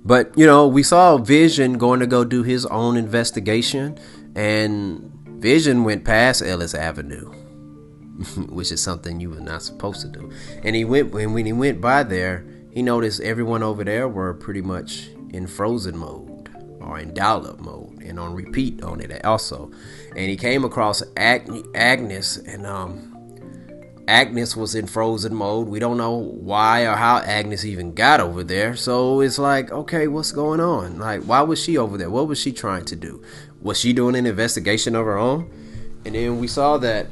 But 0.04 0.36
you 0.36 0.46
know, 0.46 0.66
we 0.66 0.82
saw 0.82 1.16
Vision 1.16 1.78
going 1.78 2.00
to 2.00 2.06
go 2.06 2.24
do 2.24 2.42
his 2.42 2.66
own 2.66 2.96
investigation, 2.96 3.98
and 4.34 5.10
Vision 5.38 5.84
went 5.84 6.04
past 6.04 6.42
Ellis 6.42 6.74
Avenue, 6.74 7.30
which 8.48 8.72
is 8.72 8.82
something 8.82 9.20
you 9.20 9.30
were 9.30 9.40
not 9.40 9.62
supposed 9.62 10.00
to 10.02 10.08
do. 10.08 10.30
And 10.64 10.74
he 10.74 10.84
went, 10.84 11.14
and 11.14 11.34
when 11.34 11.46
he 11.46 11.52
went 11.52 11.80
by 11.80 12.02
there, 12.02 12.44
he 12.72 12.82
noticed 12.82 13.20
everyone 13.20 13.62
over 13.62 13.84
there 13.84 14.08
were 14.08 14.34
pretty 14.34 14.62
much 14.62 15.08
in 15.30 15.46
frozen 15.46 15.98
mode, 15.98 16.48
or 16.80 16.98
in 16.98 17.14
dial-up 17.14 17.60
mode 17.60 18.02
and 18.02 18.18
on 18.18 18.34
repeat 18.34 18.82
on 18.82 19.00
it 19.00 19.24
also. 19.24 19.70
And 20.10 20.30
he 20.30 20.36
came 20.36 20.64
across 20.64 21.02
Ag- 21.16 21.66
Agnes, 21.74 22.38
and 22.38 22.66
um, 22.66 23.11
Agnes 24.08 24.56
was 24.56 24.74
in 24.74 24.86
frozen 24.86 25.34
mode. 25.34 25.68
We 25.68 25.78
don't 25.78 25.96
know 25.96 26.16
why 26.16 26.86
or 26.86 26.96
how 26.96 27.18
Agnes 27.18 27.64
even 27.64 27.94
got 27.94 28.20
over 28.20 28.42
there. 28.42 28.74
So 28.74 29.20
it's 29.20 29.38
like, 29.38 29.70
okay, 29.70 30.08
what's 30.08 30.32
going 30.32 30.60
on? 30.60 30.98
Like, 30.98 31.22
why 31.22 31.42
was 31.42 31.62
she 31.62 31.78
over 31.78 31.96
there? 31.96 32.10
What 32.10 32.26
was 32.26 32.40
she 32.40 32.52
trying 32.52 32.84
to 32.86 32.96
do? 32.96 33.22
Was 33.60 33.78
she 33.78 33.92
doing 33.92 34.16
an 34.16 34.26
investigation 34.26 34.96
of 34.96 35.06
her 35.06 35.18
own? 35.18 35.50
And 36.04 36.14
then 36.14 36.38
we 36.38 36.48
saw 36.48 36.78
that 36.78 37.06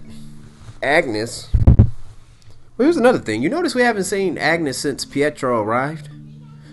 Agnes. 0.82 1.48
Well, 2.76 2.86
here's 2.86 2.96
another 2.96 3.18
thing. 3.18 3.42
You 3.42 3.50
notice 3.50 3.74
we 3.74 3.82
haven't 3.82 4.04
seen 4.04 4.36
Agnes 4.36 4.78
since 4.78 5.04
Pietro 5.04 5.62
arrived. 5.62 6.08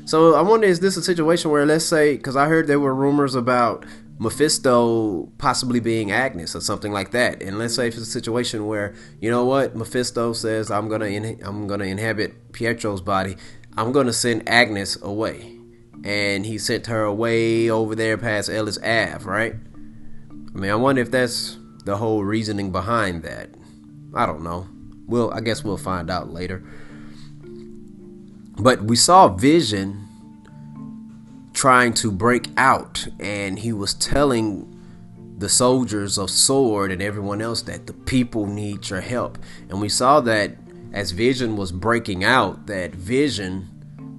So 0.05 0.35
I 0.35 0.41
wonder, 0.41 0.65
is 0.65 0.79
this 0.79 0.97
a 0.97 1.03
situation 1.03 1.51
where, 1.51 1.65
let's 1.65 1.85
say, 1.85 2.15
because 2.15 2.35
I 2.35 2.47
heard 2.47 2.65
there 2.65 2.79
were 2.79 2.95
rumors 2.95 3.35
about 3.35 3.85
Mephisto 4.19 5.31
possibly 5.37 5.79
being 5.79 6.11
Agnes 6.11 6.55
or 6.55 6.61
something 6.61 6.91
like 6.91 7.11
that. 7.11 7.41
And 7.41 7.59
let's 7.59 7.75
say 7.75 7.87
it's 7.87 7.97
a 7.97 8.05
situation 8.05 8.65
where 8.65 8.95
you 9.21 9.29
know 9.29 9.45
what 9.45 9.75
Mephisto 9.75 10.33
says, 10.33 10.71
I'm 10.71 10.89
gonna 10.89 11.05
in- 11.05 11.39
I'm 11.43 11.67
gonna 11.67 11.85
inhabit 11.85 12.51
Pietro's 12.51 13.01
body. 13.01 13.37
I'm 13.75 13.91
gonna 13.91 14.13
send 14.13 14.47
Agnes 14.49 14.97
away, 15.01 15.59
and 16.03 16.45
he 16.45 16.57
sent 16.57 16.87
her 16.87 17.03
away 17.03 17.69
over 17.69 17.93
there 17.93 18.17
past 18.17 18.49
Ellis 18.49 18.79
Ave, 18.79 19.23
right? 19.23 19.55
I 20.31 20.59
mean, 20.59 20.71
I 20.71 20.75
wonder 20.75 21.01
if 21.01 21.11
that's 21.11 21.57
the 21.85 21.97
whole 21.97 22.23
reasoning 22.23 22.71
behind 22.71 23.21
that. 23.23 23.51
I 24.15 24.25
don't 24.25 24.43
know. 24.43 24.67
Well, 25.05 25.31
I 25.31 25.41
guess 25.41 25.63
we'll 25.63 25.77
find 25.77 26.09
out 26.09 26.33
later. 26.33 26.63
But 28.59 28.81
we 28.81 28.95
saw 28.95 29.27
Vision 29.27 30.06
trying 31.57 31.91
to 31.91 32.11
break 32.11 32.47
out, 32.55 33.07
and 33.19 33.57
he 33.57 33.73
was 33.73 33.95
telling 33.95 34.71
the 35.39 35.49
soldiers 35.49 36.19
of 36.19 36.29
Sword 36.29 36.91
and 36.91 37.01
everyone 37.01 37.41
else 37.41 37.63
that 37.63 37.87
the 37.87 37.93
people 37.93 38.45
need 38.45 38.87
your 38.87 39.01
help. 39.01 39.39
And 39.69 39.81
we 39.81 39.89
saw 39.89 40.21
that 40.21 40.55
as 40.93 41.09
Vision 41.09 41.57
was 41.57 41.71
breaking 41.71 42.23
out, 42.23 42.67
that 42.67 42.93
Vision, 42.93 43.67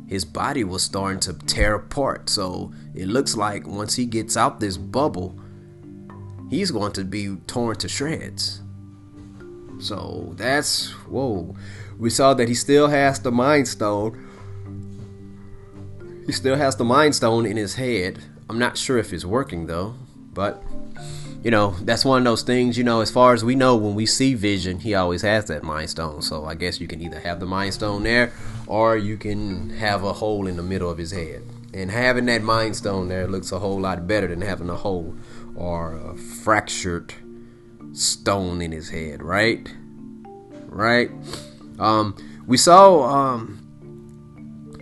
his 0.09 0.25
body 0.25 0.65
was 0.65 0.83
starting 0.83 1.21
to 1.21 1.33
tear 1.47 1.77
apart. 1.77 2.29
So 2.29 2.73
it 2.93 3.07
looks 3.07 3.37
like 3.37 3.69
once 3.69 3.95
he 3.95 4.05
gets 4.05 4.37
out 4.37 4.59
this 4.59 4.77
bubble, 4.77 5.39
he's 6.51 6.73
going 6.73 6.93
to 6.95 7.05
be 7.05 7.37
torn 7.47 7.77
to 7.77 7.89
shreds. 7.89 8.63
So 9.79 10.35
that's 10.37 10.91
whoa. 11.07 11.55
We 12.01 12.11
saw 12.11 12.35
that 12.35 12.49
he 12.49 12.55
still 12.55 12.89
has 12.89 13.21
the 13.21 13.31
Mind 13.31 13.69
Stone 13.69 14.28
he 16.29 16.33
still 16.33 16.57
has 16.57 16.77
the 16.77 16.85
Mind 16.85 17.15
Stone 17.15 17.47
in 17.47 17.57
his 17.57 17.77
head. 17.77 18.19
I'm 18.51 18.59
not 18.59 18.77
sure 18.77 18.99
if 18.99 19.15
it's 19.15 19.25
working 19.25 19.67
though, 19.67 19.95
but 20.35 20.63
you 21.43 21.51
know, 21.51 21.71
that's 21.81 22.05
one 22.05 22.19
of 22.19 22.25
those 22.25 22.43
things, 22.43 22.77
you 22.77 22.85
know, 22.85 23.01
as 23.01 23.11
far 23.11 23.33
as 23.33 23.43
we 23.43 23.55
know, 23.55 23.77
when 23.77 23.95
we 23.95 24.05
see 24.05 24.35
Vision, 24.35 24.79
he 24.81 24.95
always 24.95 25.23
has 25.23 25.47
that 25.47 25.63
Mind 25.63 25.89
Stone. 25.89 26.21
So 26.21 26.45
I 26.45 26.55
guess 26.55 26.83
you 26.83 26.87
can 26.87 27.01
either 27.01 27.19
have 27.19 27.41
the 27.41 27.47
Mind 27.47 27.73
Stone 27.73 28.03
there 28.03 28.35
or 28.67 28.99
you 28.99 29.17
can 29.17 29.71
have 29.71 30.05
a 30.05 30.13
hole 30.13 30.47
in 30.47 30.59
the 30.59 30.63
middle 30.63 30.91
of 30.91 30.99
his 30.99 31.13
head. 31.13 31.43
And 31.73 31.91
having 31.91 32.27
that 32.27 32.43
Mind 32.43 32.77
Stone 32.77 33.09
there 33.09 33.27
looks 33.27 33.51
a 33.51 33.59
whole 33.59 33.81
lot 33.81 34.07
better 34.07 34.27
than 34.27 34.43
having 34.43 34.69
a 34.69 34.77
hole 34.77 35.15
or 35.55 35.95
a 35.97 36.15
fractured 36.15 37.15
stone 37.95 38.61
in 38.61 38.73
his 38.73 38.91
head, 38.91 39.23
right? 39.23 39.67
Right? 40.67 41.11
Um, 41.79 42.15
we 42.47 42.59
saw 42.59 43.05
um, 43.05 43.68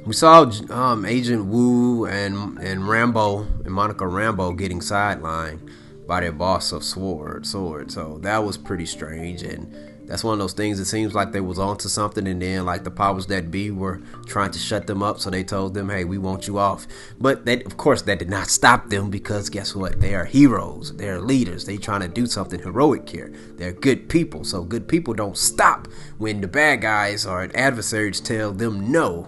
we 0.07 0.13
saw 0.13 0.49
um, 0.71 1.05
Agent 1.05 1.47
Woo 1.47 2.07
and 2.07 2.59
and 2.59 2.83
Rambeau 2.83 3.67
and 3.67 3.75
Monica 3.75 4.05
Rambeau 4.05 4.57
getting 4.57 4.79
sidelined 4.79 5.69
by 6.07 6.21
their 6.21 6.33
boss 6.33 6.71
of 6.71 6.85
Sword. 6.85 7.45
Sword. 7.45 7.91
So 7.91 8.19
that 8.23 8.39
was 8.39 8.57
pretty 8.57 8.87
strange, 8.87 9.43
and 9.43 9.75
that's 10.07 10.23
one 10.23 10.35
of 10.35 10.39
those 10.39 10.53
things. 10.53 10.79
It 10.79 10.85
seems 10.85 11.13
like 11.13 11.33
they 11.33 11.41
was 11.41 11.59
onto 11.59 11.89
something, 11.89 12.29
and 12.29 12.41
then 12.41 12.65
like 12.65 12.85
the 12.85 12.91
powers 12.93 13.27
that 13.27 13.51
be 13.51 13.73
were 13.73 14.01
trying 14.27 14.53
to 14.53 14.61
shut 14.61 14.87
them 14.87 15.03
up. 15.03 15.19
So 15.19 15.29
they 15.29 15.43
told 15.43 15.75
them, 15.75 15.89
"Hey, 15.89 16.05
we 16.05 16.19
want 16.19 16.47
you 16.47 16.57
off." 16.57 16.87
But 17.19 17.45
that, 17.47 17.67
of 17.67 17.77
course, 17.77 18.03
that 18.03 18.21
did 18.21 18.31
not 18.31 18.47
stop 18.47 18.89
them 18.91 19.11
because 19.11 19.51
guess 19.51 19.75
what? 19.75 20.01
They 20.01 20.15
are 20.15 20.25
heroes. 20.25 20.97
They're 20.97 21.21
leaders. 21.21 21.65
They 21.65 21.79
trying 21.79 22.03
to 22.03 22.09
do 22.09 22.27
something 22.27 22.61
heroic 22.61 23.09
here. 23.09 23.33
They're 23.57 23.73
good 23.73 24.09
people. 24.09 24.45
So 24.45 24.63
good 24.63 24.87
people 24.87 25.15
don't 25.15 25.37
stop 25.37 25.89
when 26.19 26.41
the 26.41 26.49
bad 26.49 26.83
guys 26.83 27.27
or 27.27 27.51
adversaries 27.57 28.21
tell 28.21 28.53
them 28.53 28.93
no. 28.93 29.27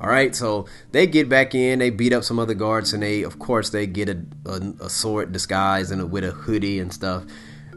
All 0.00 0.08
right, 0.08 0.34
so 0.34 0.66
they 0.92 1.08
get 1.08 1.28
back 1.28 1.56
in, 1.56 1.80
they 1.80 1.90
beat 1.90 2.12
up 2.12 2.22
some 2.22 2.38
other 2.38 2.54
guards, 2.54 2.92
and 2.92 3.02
they, 3.02 3.22
of 3.22 3.40
course, 3.40 3.70
they 3.70 3.84
get 3.86 4.08
a, 4.08 4.22
a, 4.46 4.60
a 4.82 4.90
sword 4.90 5.32
disguise 5.32 5.90
and 5.90 6.00
a, 6.00 6.06
with 6.06 6.22
a 6.22 6.30
hoodie 6.30 6.78
and 6.78 6.92
stuff. 6.92 7.24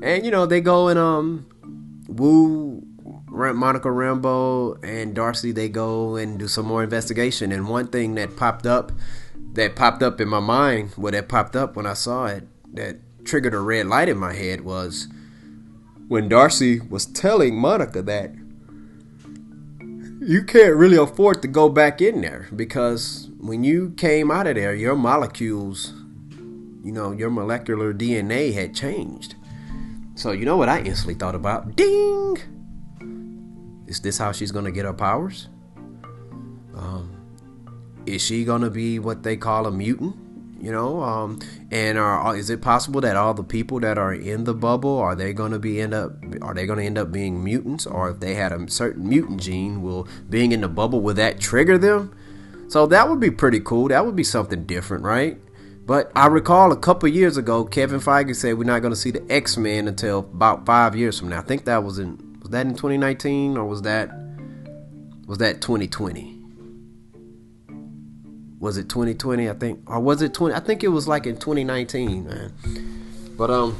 And 0.03 0.23
you 0.23 0.31
know, 0.31 0.45
they 0.45 0.61
go 0.61 0.87
and 0.87 0.99
um, 0.99 1.47
Woo 2.07 2.83
Monica 3.31 3.87
Rambeau 3.87 4.83
and 4.83 5.15
Darcy. 5.15 5.51
They 5.51 5.69
go 5.69 6.15
and 6.15 6.37
do 6.37 6.47
some 6.47 6.65
more 6.65 6.83
investigation. 6.83 7.51
And 7.51 7.67
one 7.67 7.87
thing 7.87 8.15
that 8.15 8.35
popped 8.37 8.65
up, 8.65 8.91
that 9.53 9.75
popped 9.75 10.03
up 10.03 10.21
in 10.21 10.27
my 10.27 10.39
mind, 10.39 10.91
what 10.91 10.99
well, 10.99 11.11
that 11.13 11.29
popped 11.29 11.55
up 11.55 11.75
when 11.75 11.85
I 11.85 11.93
saw 11.93 12.27
it, 12.27 12.47
that 12.73 12.97
triggered 13.25 13.53
a 13.53 13.59
red 13.59 13.87
light 13.87 14.09
in 14.09 14.17
my 14.17 14.33
head 14.33 14.61
was 14.61 15.07
when 16.07 16.27
Darcy 16.27 16.79
was 16.79 17.05
telling 17.05 17.55
Monica 17.55 18.01
that 18.01 18.31
you 20.21 20.43
can't 20.43 20.75
really 20.75 20.97
afford 20.97 21.41
to 21.41 21.47
go 21.47 21.67
back 21.67 21.99
in 21.99 22.21
there 22.21 22.47
because 22.55 23.29
when 23.39 23.63
you 23.63 23.89
came 23.97 24.29
out 24.29 24.45
of 24.45 24.53
there, 24.53 24.75
your 24.75 24.95
molecules, 24.95 25.93
you 26.83 26.91
know, 26.91 27.11
your 27.11 27.31
molecular 27.31 27.91
DNA 27.91 28.53
had 28.53 28.75
changed. 28.75 29.33
So, 30.13 30.31
you 30.31 30.45
know 30.45 30.57
what 30.57 30.69
I 30.69 30.81
instantly 30.81 31.15
thought 31.15 31.33
about? 31.33 31.75
Ding! 31.75 32.37
Is 33.87 33.99
this 33.99 34.19
how 34.19 34.31
she's 34.31 34.51
to 34.65 34.71
get 34.71 34.85
her 34.85 34.93
powers? 34.93 35.47
Um, 36.75 37.17
is 38.05 38.21
she 38.21 38.45
to 38.61 38.69
be 38.69 38.99
what 38.99 39.23
they 39.23 39.35
call 39.35 39.65
a 39.65 39.71
mutant? 39.71 40.15
You 40.61 40.71
know 40.71 41.01
um, 41.01 41.39
and 41.71 41.97
are 41.97 42.35
is 42.35 42.49
it 42.49 42.61
possible 42.61 43.01
that 43.01 43.15
all 43.15 43.33
the 43.33 43.43
people 43.43 43.79
that 43.79 43.97
are 43.97 44.13
in 44.13 44.43
the 44.43 44.53
bubble 44.53 44.97
are 44.97 45.15
they 45.15 45.33
going 45.33 45.51
to 45.51 45.59
be 45.59 45.81
end 45.81 45.93
up 45.93 46.11
are 46.41 46.53
they 46.53 46.65
going 46.65 46.79
to 46.79 46.85
end 46.85 46.97
up 46.97 47.11
being 47.11 47.43
mutants 47.43 47.85
or 47.85 48.09
if 48.09 48.19
they 48.19 48.35
had 48.35 48.51
a 48.51 48.69
certain 48.69 49.07
mutant 49.07 49.41
gene 49.41 49.81
will 49.81 50.07
being 50.29 50.51
in 50.51 50.61
the 50.61 50.67
bubble 50.67 51.01
will 51.01 51.13
that 51.13 51.39
trigger 51.39 51.77
them 51.77 52.15
so 52.67 52.85
that 52.85 53.09
would 53.09 53.19
be 53.19 53.31
pretty 53.31 53.59
cool 53.59 53.87
that 53.87 54.05
would 54.05 54.15
be 54.15 54.23
something 54.23 54.65
different 54.65 55.03
right 55.03 55.37
but 55.85 56.11
I 56.15 56.27
recall 56.27 56.71
a 56.71 56.77
couple 56.77 57.09
years 57.09 57.37
ago, 57.37 57.65
Kevin 57.65 57.99
Feige 57.99 58.35
said 58.35 58.57
we're 58.57 58.63
not 58.63 58.81
going 58.81 58.93
to 58.93 58.99
see 58.99 59.11
the 59.11 59.25
X 59.29 59.57
Men 59.57 59.87
until 59.87 60.19
about 60.19 60.65
five 60.65 60.95
years 60.95 61.19
from 61.19 61.29
now. 61.29 61.39
I 61.39 61.41
think 61.41 61.65
that 61.65 61.83
was 61.83 61.99
in 61.99 62.17
was 62.39 62.51
that 62.51 62.65
in 62.65 62.75
2019 62.75 63.57
or 63.57 63.65
was 63.65 63.81
that 63.81 64.09
was 65.27 65.39
that 65.39 65.59
2020? 65.61 66.40
Was 68.61 68.77
it 68.77 68.87
2020 68.87 69.49
i 69.49 69.53
think 69.53 69.81
or 69.89 69.99
was 69.99 70.21
it 70.21 70.33
20 70.33 70.55
i 70.55 70.59
think 70.61 70.83
it 70.85 70.87
was 70.87 71.07
like 71.07 71.27
in 71.27 71.35
2019 71.35 72.25
man. 72.25 72.53
But 73.37 73.49
um 73.49 73.75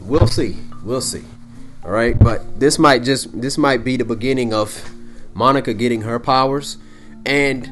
we'll 0.00 0.28
see 0.28 0.56
we'll 0.82 1.00
see 1.02 1.24
all 1.86 1.92
right? 1.92 2.18
But 2.18 2.58
this 2.58 2.78
might 2.78 3.04
just 3.04 3.40
this 3.40 3.56
might 3.56 3.84
be 3.84 3.96
the 3.96 4.04
beginning 4.04 4.52
of 4.52 4.90
monica 5.34 5.72
getting 5.72 6.02
her 6.02 6.18
powers. 6.18 6.78
And 7.24 7.70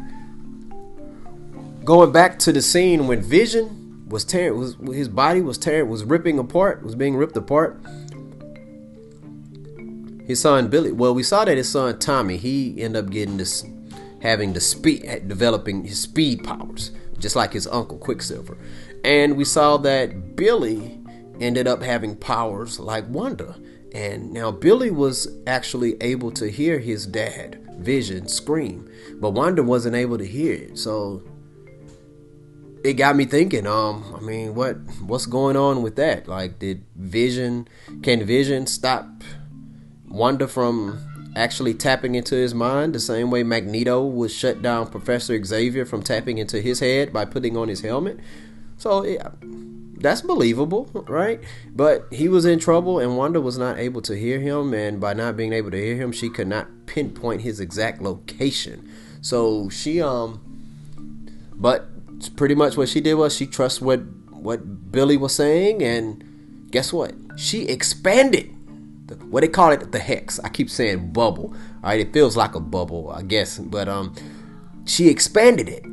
going 1.85 2.13
back 2.13 2.39
to 2.41 2.53
the 2.53 2.63
scene 2.63 3.09
when 3.09 3.21
vision 3.21 4.05
was 4.09 4.25
tearing 4.25 4.57
was 4.57 4.77
his 4.93 5.09
body 5.09 5.41
was 5.41 5.59
tearing 5.59 5.89
was 5.89 6.05
ripping 6.05 6.39
apart 6.39 6.83
was 6.85 6.95
being 6.95 7.17
ripped 7.17 7.37
apart. 7.37 7.81
His 10.27 10.41
son 10.41 10.69
billy 10.69 10.93
well 10.93 11.13
we 11.13 11.25
saw 11.25 11.45
that 11.45 11.57
his 11.57 11.69
son 11.69 11.99
tommy 11.99 12.37
he 12.37 12.81
ended 12.81 13.05
up 13.05 13.11
getting 13.11 13.37
this 13.37 13.65
having 14.25 14.54
the 14.54 14.61
speed, 14.61 15.28
developing 15.28 15.85
his 15.85 16.00
speed 16.00 16.43
powers, 16.43 16.90
just 17.19 17.37
like 17.37 17.52
his 17.52 17.66
uncle 17.66 17.99
Quicksilver. 17.99 18.57
And 19.04 19.37
we 19.37 19.45
saw 19.45 19.76
that 19.76 20.35
Billy 20.35 20.99
ended 21.40 21.69
up 21.69 21.83
having 21.83 22.16
powers 22.16 22.81
like 22.81 23.04
Wanda. 23.09 23.54
And 23.93 24.33
now 24.33 24.50
Billy 24.50 24.90
was 24.90 25.28
actually 25.47 25.97
able 26.00 26.31
to 26.33 26.50
hear 26.50 26.78
his 26.78 27.07
dad, 27.07 27.61
Vision, 27.78 28.26
scream, 28.26 28.90
but 29.21 29.31
Wanda 29.31 29.62
wasn't 29.62 29.95
able 29.95 30.16
to 30.16 30.26
hear 30.26 30.54
it. 30.54 30.78
So 30.78 31.23
it 32.83 32.95
got 32.95 33.16
me 33.16 33.26
thinking. 33.26 33.66
Um, 33.66 34.16
I 34.16 34.21
mean, 34.21 34.54
what 34.54 34.76
what's 35.07 35.26
going 35.26 35.57
on 35.57 35.83
with 35.83 35.97
that? 35.97 36.26
Like, 36.28 36.59
did 36.59 36.85
Vision 36.97 37.69
can 38.02 38.25
Vision 38.25 38.66
stop 38.66 39.07
Wanda 40.09 40.49
from 40.49 41.13
actually 41.37 41.75
tapping 41.75 42.14
into 42.14 42.35
his 42.35 42.55
mind 42.55 42.95
the 42.95 43.00
same 43.00 43.31
way 43.31 43.43
Magneto 43.43 44.05
would 44.05 44.31
shut 44.31 44.62
down 44.62 44.87
Professor 44.87 45.43
Xavier 45.43 45.85
from 45.85 46.03
tapping 46.03 46.38
into 46.38 46.61
his 46.61 46.81
head 46.81 47.12
by 47.12 47.25
putting 47.25 47.57
on 47.57 47.69
his 47.69 47.81
helmet. 47.81 48.19
So 48.76 49.05
yeah, 49.05 49.31
that's 50.05 50.21
believable, 50.21 50.91
right? 51.09 51.41
But 51.75 52.07
he 52.12 52.29
was 52.29 52.45
in 52.45 52.59
trouble, 52.59 52.99
and 52.99 53.17
Wanda 53.17 53.41
was 53.41 53.59
not 53.59 53.79
able 53.79 54.03
to 54.03 54.17
hear 54.17 54.41
him, 54.41 54.75
and 54.75 55.00
by 55.00 55.14
not 55.14 55.37
being 55.37 55.53
able 55.53 55.71
to 55.71 55.76
hear 55.76 55.97
him, 55.97 56.12
she 56.12 56.29
could 56.29 56.49
not 56.49 56.69
pinpoint 56.87 57.43
his 57.43 57.61
exact 57.61 58.03
location. 58.03 58.88
So 59.21 59.69
she 59.71 60.03
um, 60.03 60.41
but 61.55 61.88
pretty 62.37 62.55
much 62.55 62.76
what 62.76 62.88
she 62.88 63.00
did 63.00 63.14
was 63.14 63.35
she 63.35 63.47
trusts 63.47 63.81
what 63.81 64.00
what 64.31 64.93
Billy 64.93 65.17
was 65.17 65.35
saying, 65.35 65.83
and 65.83 66.71
guess 66.71 66.93
what? 66.93 67.14
She 67.37 67.67
expanded 67.67 68.54
what 69.31 69.41
they 69.41 69.49
call 69.49 69.73
it 69.73 69.93
the 69.93 69.99
hex. 69.99 70.41
I 70.41 70.49
keep 70.49 70.71
saying 70.71 71.13
bubble. 71.13 71.55
All 71.83 71.91
right, 71.91 72.01
it 72.01 72.13
feels 72.13 72.37
like 72.37 72.55
a 72.55 72.61
bubble, 72.61 73.11
I 73.11 73.23
guess, 73.23 73.59
but 73.59 73.89
um, 73.89 74.15
she 74.87 75.09
expanded 75.09 75.69
it. 75.69 75.85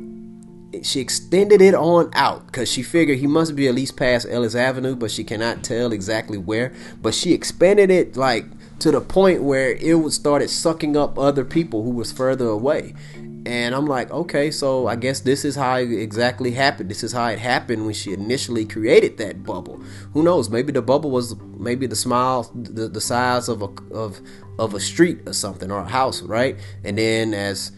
She 0.84 1.00
extended 1.00 1.60
it 1.60 1.74
on 1.74 2.10
out 2.14 2.46
because 2.46 2.70
she 2.70 2.82
figured 2.82 3.18
he 3.18 3.26
must 3.26 3.54
be 3.54 3.68
at 3.68 3.74
least 3.74 3.96
past 3.96 4.26
Ellis 4.30 4.54
Avenue, 4.54 4.96
but 4.96 5.10
she 5.10 5.22
cannot 5.22 5.62
tell 5.62 5.92
exactly 5.92 6.38
where. 6.38 6.72
But 7.02 7.14
she 7.14 7.34
expanded 7.34 7.90
it 7.90 8.16
like 8.16 8.46
to 8.78 8.90
the 8.90 9.00
point 9.00 9.42
where 9.42 9.74
it 9.74 9.94
would 9.94 10.12
started 10.12 10.48
sucking 10.48 10.96
up 10.96 11.18
other 11.18 11.44
people 11.44 11.82
who 11.82 11.90
was 11.90 12.10
further 12.10 12.46
away. 12.46 12.94
And 13.44 13.74
I'm 13.74 13.86
like, 13.86 14.10
okay, 14.12 14.50
so 14.52 14.86
I 14.86 14.94
guess 14.94 15.20
this 15.20 15.44
is 15.44 15.56
how 15.56 15.76
it 15.76 15.90
exactly 15.90 16.52
happened. 16.52 16.88
This 16.88 17.02
is 17.02 17.12
how 17.12 17.26
it 17.26 17.40
happened 17.40 17.84
when 17.84 17.94
she 17.94 18.12
initially 18.12 18.64
created 18.64 19.18
that 19.18 19.42
bubble. 19.42 19.82
Who 20.12 20.22
knows? 20.22 20.48
Maybe 20.48 20.72
the 20.72 20.82
bubble 20.82 21.10
was 21.10 21.34
maybe 21.58 21.86
the 21.86 21.96
smile, 21.96 22.50
the, 22.54 22.86
the 22.88 23.00
size 23.00 23.48
of 23.48 23.62
a 23.62 23.68
of 23.92 24.20
of 24.58 24.74
a 24.74 24.80
street 24.80 25.20
or 25.26 25.32
something 25.32 25.72
or 25.72 25.80
a 25.80 25.88
house, 25.88 26.22
right? 26.22 26.56
And 26.84 26.98
then 26.98 27.34
as 27.34 27.72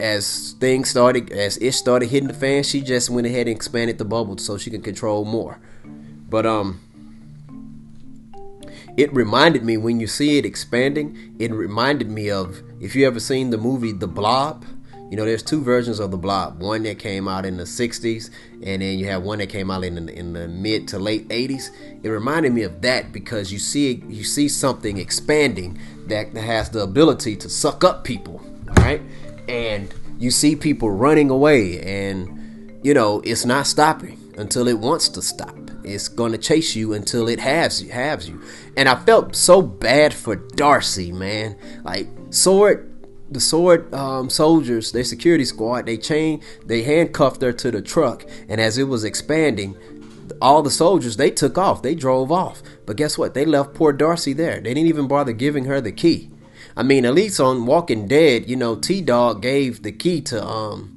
as 0.00 0.56
things 0.60 0.90
started, 0.90 1.30
as 1.30 1.56
it 1.58 1.72
started 1.72 2.10
hitting 2.10 2.28
the 2.28 2.34
fan, 2.34 2.64
she 2.64 2.80
just 2.80 3.08
went 3.08 3.26
ahead 3.26 3.46
and 3.46 3.56
expanded 3.56 3.98
the 3.98 4.04
bubble 4.04 4.36
so 4.36 4.58
she 4.58 4.70
can 4.70 4.82
control 4.82 5.24
more. 5.24 5.60
But 6.28 6.44
um, 6.44 6.80
it 8.96 9.12
reminded 9.14 9.64
me 9.64 9.76
when 9.76 10.00
you 10.00 10.06
see 10.06 10.38
it 10.38 10.44
expanding, 10.44 11.36
it 11.38 11.52
reminded 11.52 12.10
me 12.10 12.30
of 12.30 12.62
if 12.80 12.94
you 12.94 13.06
ever 13.06 13.20
seen 13.20 13.50
the 13.50 13.58
movie 13.58 13.92
The 13.92 14.06
Blob, 14.06 14.64
you 15.10 15.16
know, 15.16 15.24
there's 15.24 15.42
two 15.42 15.62
versions 15.62 16.00
of 16.00 16.10
The 16.10 16.16
Blob. 16.16 16.60
One 16.60 16.82
that 16.82 16.98
came 16.98 17.28
out 17.28 17.46
in 17.46 17.56
the 17.56 17.62
60s, 17.62 18.30
and 18.62 18.82
then 18.82 18.98
you 18.98 19.06
have 19.06 19.22
one 19.22 19.38
that 19.38 19.48
came 19.48 19.70
out 19.70 19.84
in 19.84 20.06
the, 20.06 20.12
in 20.12 20.32
the 20.32 20.48
mid 20.48 20.88
to 20.88 20.98
late 20.98 21.28
80s. 21.28 21.70
It 22.02 22.08
reminded 22.08 22.52
me 22.52 22.62
of 22.62 22.82
that 22.82 23.12
because 23.12 23.52
you 23.52 23.58
see 23.58 24.02
you 24.08 24.24
see 24.24 24.48
something 24.48 24.98
expanding 24.98 25.78
that 26.06 26.34
has 26.36 26.70
the 26.70 26.80
ability 26.80 27.36
to 27.36 27.48
suck 27.48 27.84
up 27.84 28.02
people, 28.02 28.40
right? 28.78 29.00
And 29.48 29.94
you 30.18 30.32
see 30.32 30.56
people 30.56 30.90
running 30.90 31.30
away, 31.30 31.80
and 31.82 32.80
you 32.82 32.92
know 32.92 33.20
it's 33.24 33.44
not 33.44 33.68
stopping 33.68 34.18
until 34.36 34.66
it 34.66 34.78
wants 34.78 35.08
to 35.10 35.22
stop. 35.22 35.56
It's 35.84 36.08
gonna 36.08 36.38
chase 36.38 36.74
you 36.74 36.94
until 36.94 37.28
it 37.28 37.38
has 37.38 37.80
you, 37.80 37.92
has 37.92 38.28
you. 38.28 38.42
And 38.76 38.88
I 38.88 38.96
felt 38.96 39.36
so 39.36 39.62
bad 39.62 40.12
for 40.12 40.34
Darcy, 40.34 41.12
man. 41.12 41.56
Like 41.84 42.08
sword 42.30 42.92
the 43.28 43.40
sword 43.40 43.92
um, 43.92 44.30
soldiers, 44.30 44.92
their 44.92 45.02
security 45.02 45.44
squad, 45.44 45.86
they 45.86 45.96
chained, 45.96 46.42
they 46.64 46.82
handcuffed 46.82 47.42
her 47.42 47.52
to 47.52 47.70
the 47.72 47.82
truck, 47.82 48.24
and 48.48 48.60
as 48.60 48.78
it 48.78 48.84
was 48.84 49.02
expanding, 49.02 49.76
all 50.40 50.62
the 50.62 50.70
soldiers 50.70 51.16
they 51.16 51.30
took 51.30 51.58
off, 51.58 51.82
they 51.82 51.94
drove 51.94 52.30
off. 52.30 52.62
But 52.84 52.96
guess 52.96 53.18
what? 53.18 53.34
They 53.34 53.44
left 53.44 53.74
poor 53.74 53.92
Darcy 53.92 54.32
there. 54.32 54.60
They 54.60 54.74
didn't 54.74 54.88
even 54.88 55.08
bother 55.08 55.32
giving 55.32 55.64
her 55.64 55.80
the 55.80 55.92
key. 55.92 56.30
I 56.76 56.82
mean, 56.82 57.04
at 57.04 57.14
least 57.14 57.40
on 57.40 57.66
Walking 57.66 58.06
Dead, 58.06 58.48
you 58.48 58.54
know, 58.54 58.76
T 58.76 59.00
Dog 59.00 59.42
gave 59.42 59.82
the 59.82 59.92
key 59.92 60.20
to 60.22 60.44
um, 60.44 60.96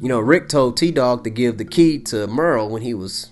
you 0.00 0.08
know, 0.08 0.18
Rick 0.18 0.48
told 0.48 0.76
T 0.76 0.90
Dog 0.90 1.22
to 1.24 1.30
give 1.30 1.58
the 1.58 1.64
key 1.64 1.98
to 2.00 2.26
Merle 2.26 2.68
when 2.68 2.82
he 2.82 2.92
was 2.92 3.30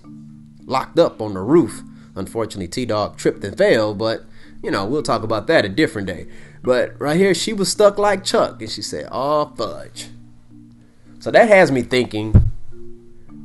locked 0.65 0.97
up 0.97 1.21
on 1.21 1.33
the 1.33 1.41
roof. 1.41 1.81
Unfortunately, 2.15 2.69
T 2.69 2.85
Dog 2.85 3.17
tripped 3.17 3.43
and 3.43 3.57
fell, 3.57 3.93
but 3.93 4.23
you 4.63 4.71
know, 4.71 4.85
we'll 4.85 5.03
talk 5.03 5.23
about 5.23 5.47
that 5.47 5.65
a 5.65 5.69
different 5.69 6.07
day. 6.07 6.27
But 6.63 6.99
right 6.99 7.17
here, 7.17 7.33
she 7.33 7.53
was 7.53 7.69
stuck 7.69 7.97
like 7.97 8.23
Chuck, 8.23 8.61
and 8.61 8.69
she 8.69 8.81
said, 8.81 9.07
"Oh 9.11 9.53
fudge." 9.55 10.09
So 11.19 11.31
that 11.31 11.47
has 11.47 11.71
me 11.71 11.81
thinking. 11.81 12.33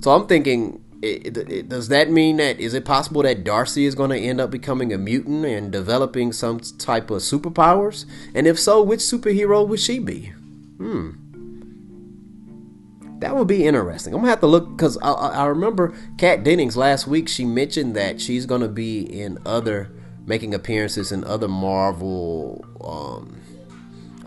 So 0.01 0.13
I'm 0.13 0.27
thinking, 0.27 0.83
it, 1.03 1.37
it, 1.37 1.51
it, 1.51 1.69
does 1.69 1.89
that 1.89 2.11
mean 2.11 2.37
that 2.39 2.61
is 2.61 2.75
it 2.75 2.85
possible 2.85 3.23
that 3.23 3.45
Darcy 3.45 3.87
is 3.87 3.95
going 3.95 4.11
to 4.11 4.19
end 4.19 4.41
up 4.41 4.51
becoming 4.51 4.93
a 4.93 4.99
mutant 4.99 5.45
and 5.45 5.71
developing 5.71 6.33
some 6.33 6.61
type 6.61 7.11
of 7.11 7.23
superpowers? 7.23 8.05
And 8.35 8.47
if 8.47 8.59
so, 8.59 8.83
which 8.83 9.01
superhero 9.01 9.67
would 9.67 9.81
she 9.81 9.99
be? 9.99 10.33
Hmm. 10.79 11.11
That 13.21 13.35
would 13.35 13.49
be 13.49 13.67
interesting. 13.67 14.13
I'm 14.13 14.21
gonna 14.21 14.31
have 14.31 14.41
to 14.41 14.47
look 14.47 14.77
because 14.77 14.99
I, 14.99 15.11
I 15.11 15.47
remember 15.47 15.95
Kat 16.19 16.45
Dennings 16.45 16.77
last 16.77 17.07
week. 17.07 17.29
She 17.29 17.47
mentioned 17.47 17.97
that 17.97 18.21
she's 18.21 18.45
gonna 18.45 18.69
be 18.69 19.01
in 19.01 19.39
other 19.47 19.91
making 20.27 20.55
appearances 20.55 21.13
in 21.13 21.25
other 21.25 21.49
Marvel. 21.49 22.65
Um, 22.81 23.41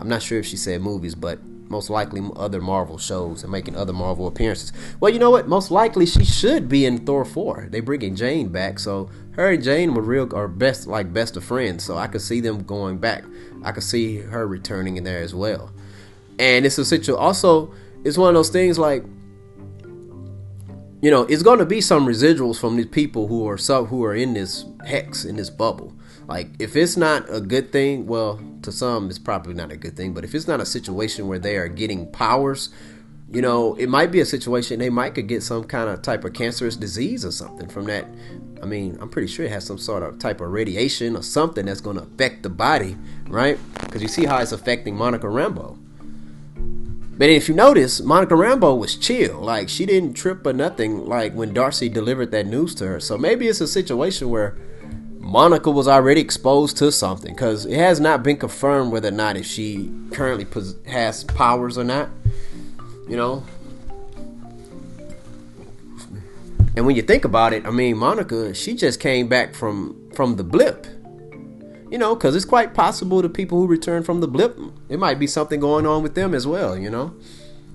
I'm 0.00 0.08
not 0.08 0.22
sure 0.22 0.38
if 0.38 0.46
she 0.46 0.56
said 0.56 0.80
movies, 0.80 1.14
but 1.14 1.38
most 1.70 1.88
likely 1.88 2.20
other 2.34 2.60
Marvel 2.60 2.98
shows 2.98 3.44
and 3.44 3.52
making 3.52 3.76
other 3.76 3.92
Marvel 3.92 4.26
appearances. 4.26 4.72
Well, 4.98 5.12
you 5.12 5.20
know 5.20 5.30
what? 5.30 5.46
Most 5.46 5.70
likely 5.70 6.04
she 6.04 6.24
should 6.24 6.68
be 6.68 6.84
in 6.84 7.06
Thor 7.06 7.24
4. 7.24 7.68
They 7.70 7.80
bringing 7.80 8.16
Jane 8.16 8.48
back, 8.48 8.80
so 8.80 9.08
her 9.32 9.52
and 9.52 9.62
Jane 9.62 9.94
were 9.94 10.02
real 10.02 10.34
are 10.34 10.48
best 10.48 10.88
like 10.88 11.12
best 11.12 11.36
of 11.36 11.44
friends. 11.44 11.84
So 11.84 11.96
I 11.96 12.08
could 12.08 12.22
see 12.22 12.40
them 12.40 12.64
going 12.64 12.98
back. 12.98 13.24
I 13.62 13.70
could 13.70 13.84
see 13.84 14.18
her 14.18 14.46
returning 14.48 14.96
in 14.96 15.04
there 15.04 15.22
as 15.22 15.34
well. 15.34 15.70
And 16.38 16.66
it's 16.66 16.78
a 16.78 16.84
situation. 16.84 17.20
Also, 17.20 17.72
it's 18.02 18.18
one 18.18 18.30
of 18.30 18.34
those 18.34 18.50
things 18.50 18.78
like 18.78 19.04
you 21.00 21.10
know, 21.10 21.22
it's 21.22 21.42
going 21.42 21.58
to 21.58 21.66
be 21.66 21.80
some 21.80 22.06
residuals 22.06 22.58
from 22.58 22.76
these 22.76 22.86
people 22.86 23.26
who 23.26 23.48
are 23.48 23.56
sub 23.56 23.88
who 23.88 24.04
are 24.04 24.14
in 24.14 24.34
this 24.34 24.64
hex 24.86 25.24
in 25.24 25.36
this 25.36 25.50
bubble. 25.50 25.94
Like 26.26 26.50
if 26.58 26.76
it's 26.76 26.96
not 26.96 27.24
a 27.28 27.40
good 27.40 27.72
thing, 27.72 28.06
well, 28.06 28.40
to 28.62 28.70
some 28.70 29.08
it's 29.08 29.18
probably 29.18 29.54
not 29.54 29.72
a 29.72 29.76
good 29.76 29.96
thing, 29.96 30.12
but 30.12 30.24
if 30.24 30.34
it's 30.34 30.46
not 30.46 30.60
a 30.60 30.66
situation 30.66 31.26
where 31.26 31.38
they 31.38 31.56
are 31.56 31.68
getting 31.68 32.10
powers, 32.12 32.68
you 33.32 33.40
know, 33.40 33.74
it 33.76 33.88
might 33.88 34.12
be 34.12 34.20
a 34.20 34.26
situation 34.26 34.78
they 34.78 34.90
might 34.90 35.14
could 35.14 35.26
get 35.26 35.42
some 35.42 35.64
kind 35.64 35.88
of 35.88 36.02
type 36.02 36.24
of 36.24 36.34
cancerous 36.34 36.76
disease 36.76 37.24
or 37.24 37.30
something 37.30 37.68
from 37.68 37.86
that. 37.86 38.04
I 38.62 38.66
mean, 38.66 38.98
I'm 39.00 39.08
pretty 39.08 39.28
sure 39.28 39.46
it 39.46 39.52
has 39.52 39.64
some 39.64 39.78
sort 39.78 40.02
of 40.02 40.18
type 40.18 40.40
of 40.40 40.50
radiation 40.50 41.16
or 41.16 41.22
something 41.22 41.64
that's 41.64 41.80
going 41.80 41.96
to 41.96 42.02
affect 42.02 42.42
the 42.42 42.50
body, 42.50 42.96
right? 43.28 43.58
Because 43.80 44.02
you 44.02 44.08
see 44.08 44.26
how 44.26 44.38
it's 44.38 44.52
affecting 44.52 44.94
Monica 44.94 45.26
Rambeau. 45.26 45.78
But 47.20 47.28
if 47.28 47.50
you 47.50 47.54
notice, 47.54 48.00
Monica 48.00 48.32
Rambeau 48.32 48.78
was 48.78 48.96
chill. 48.96 49.40
Like 49.42 49.68
she 49.68 49.84
didn't 49.84 50.14
trip 50.14 50.46
or 50.46 50.54
nothing. 50.54 51.04
Like 51.04 51.34
when 51.34 51.52
Darcy 51.52 51.90
delivered 51.90 52.30
that 52.30 52.46
news 52.46 52.74
to 52.76 52.86
her. 52.86 52.98
So 52.98 53.18
maybe 53.18 53.46
it's 53.46 53.60
a 53.60 53.68
situation 53.68 54.30
where 54.30 54.56
Monica 55.18 55.70
was 55.70 55.86
already 55.86 56.22
exposed 56.22 56.78
to 56.78 56.90
something 56.90 57.34
because 57.34 57.66
it 57.66 57.76
has 57.76 58.00
not 58.00 58.22
been 58.22 58.38
confirmed 58.38 58.90
whether 58.90 59.08
or 59.08 59.10
not 59.10 59.36
if 59.36 59.44
she 59.44 59.92
currently 60.12 60.46
has 60.86 61.24
powers 61.24 61.76
or 61.76 61.84
not. 61.84 62.08
You 63.06 63.18
know. 63.18 63.44
And 66.74 66.86
when 66.86 66.96
you 66.96 67.02
think 67.02 67.26
about 67.26 67.52
it, 67.52 67.66
I 67.66 67.70
mean, 67.70 67.98
Monica, 67.98 68.54
she 68.54 68.72
just 68.72 68.98
came 68.98 69.28
back 69.28 69.54
from 69.54 70.10
from 70.14 70.36
the 70.36 70.44
blip 70.44 70.86
you 71.90 71.98
know, 71.98 72.14
because 72.14 72.36
it's 72.36 72.44
quite 72.44 72.72
possible 72.72 73.20
the 73.20 73.28
people 73.28 73.58
who 73.58 73.66
return 73.66 74.04
from 74.04 74.20
the 74.20 74.28
blip, 74.28 74.56
it 74.88 74.98
might 74.98 75.18
be 75.18 75.26
something 75.26 75.58
going 75.58 75.86
on 75.86 76.02
with 76.02 76.14
them 76.14 76.34
as 76.34 76.46
well, 76.46 76.78
you 76.78 76.88
know. 76.88 77.14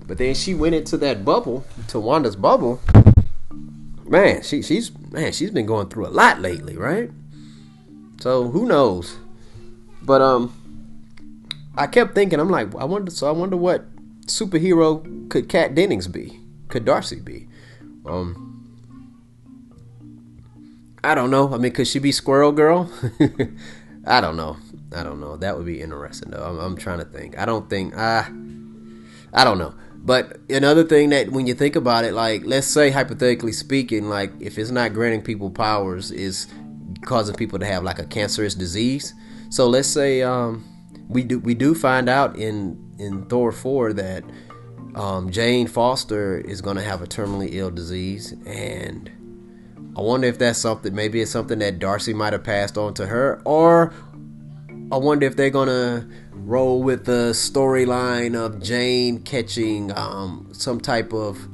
But 0.06 0.18
then 0.18 0.34
she 0.34 0.54
went 0.54 0.74
into 0.74 0.96
that 0.98 1.24
bubble, 1.24 1.64
to 1.88 2.00
Wanda's 2.00 2.36
bubble. 2.36 2.80
Man, 4.04 4.42
she 4.42 4.62
she's 4.62 4.90
man, 5.10 5.32
she's 5.32 5.50
been 5.50 5.66
going 5.66 5.88
through 5.88 6.06
a 6.06 6.08
lot 6.08 6.40
lately, 6.40 6.76
right? 6.76 7.10
So 8.20 8.48
who 8.48 8.66
knows? 8.66 9.16
But 10.00 10.22
um, 10.22 10.54
I 11.76 11.86
kept 11.86 12.14
thinking, 12.14 12.40
I'm 12.40 12.48
like, 12.48 12.74
I 12.76 12.84
wonder. 12.84 13.10
So 13.10 13.28
I 13.28 13.32
wonder 13.32 13.56
what 13.56 13.84
superhero 14.26 15.28
could 15.28 15.48
Kat 15.48 15.74
Dennings 15.74 16.08
be? 16.08 16.40
Could 16.68 16.84
Darcy 16.84 17.20
be? 17.20 17.48
Um, 18.06 18.46
I 21.02 21.14
don't 21.14 21.30
know. 21.30 21.52
I 21.52 21.58
mean, 21.58 21.72
could 21.72 21.88
she 21.88 21.98
be 21.98 22.12
Squirrel 22.12 22.52
Girl? 22.52 22.90
I 24.06 24.20
don't 24.20 24.36
know. 24.36 24.56
I 24.94 25.02
don't 25.02 25.20
know. 25.20 25.36
That 25.36 25.56
would 25.56 25.66
be 25.66 25.80
interesting 25.80 26.30
though. 26.30 26.44
I'm, 26.44 26.58
I'm 26.58 26.76
trying 26.76 26.98
to 26.98 27.04
think. 27.04 27.38
I 27.38 27.44
don't 27.44 27.68
think. 27.68 27.96
Uh, 27.96 28.24
I 29.32 29.44
don't 29.44 29.58
know. 29.58 29.74
But 29.96 30.38
another 30.48 30.84
thing 30.84 31.08
that 31.10 31.32
when 31.32 31.48
you 31.48 31.54
think 31.54 31.74
about 31.74 32.04
it, 32.04 32.14
like 32.14 32.42
let's 32.44 32.68
say 32.68 32.90
hypothetically 32.90 33.52
speaking, 33.52 34.08
like 34.08 34.32
if 34.38 34.56
it's 34.58 34.70
not 34.70 34.92
granting 34.92 35.22
people 35.22 35.50
powers, 35.50 36.12
is 36.12 36.46
causing 37.02 37.34
people 37.34 37.58
to 37.58 37.66
have 37.66 37.82
like 37.82 37.98
a 37.98 38.04
cancerous 38.04 38.54
disease. 38.54 39.12
So 39.50 39.66
let's 39.68 39.88
say 39.88 40.22
um, 40.22 40.64
we 41.08 41.24
do 41.24 41.40
we 41.40 41.54
do 41.54 41.74
find 41.74 42.08
out 42.08 42.36
in 42.36 42.94
in 43.00 43.26
Thor 43.26 43.50
four 43.50 43.92
that 43.94 44.22
um, 44.94 45.30
Jane 45.30 45.66
Foster 45.66 46.38
is 46.38 46.60
going 46.60 46.76
to 46.76 46.82
have 46.82 47.02
a 47.02 47.06
terminally 47.06 47.48
ill 47.52 47.70
disease, 47.70 48.32
and 48.46 49.10
I 49.96 50.02
wonder 50.02 50.26
if 50.26 50.38
that's 50.38 50.58
something, 50.58 50.94
maybe 50.94 51.22
it's 51.22 51.30
something 51.30 51.58
that 51.60 51.78
Darcy 51.78 52.12
might 52.12 52.34
have 52.34 52.44
passed 52.44 52.76
on 52.76 52.92
to 52.94 53.06
her, 53.06 53.40
or 53.46 53.94
I 54.92 54.98
wonder 54.98 55.24
if 55.24 55.36
they're 55.36 55.48
gonna 55.48 56.06
roll 56.32 56.82
with 56.82 57.06
the 57.06 57.30
storyline 57.32 58.36
of 58.36 58.62
Jane 58.62 59.22
catching 59.22 59.96
um, 59.96 60.50
some 60.52 60.80
type 60.82 61.14
of 61.14 61.48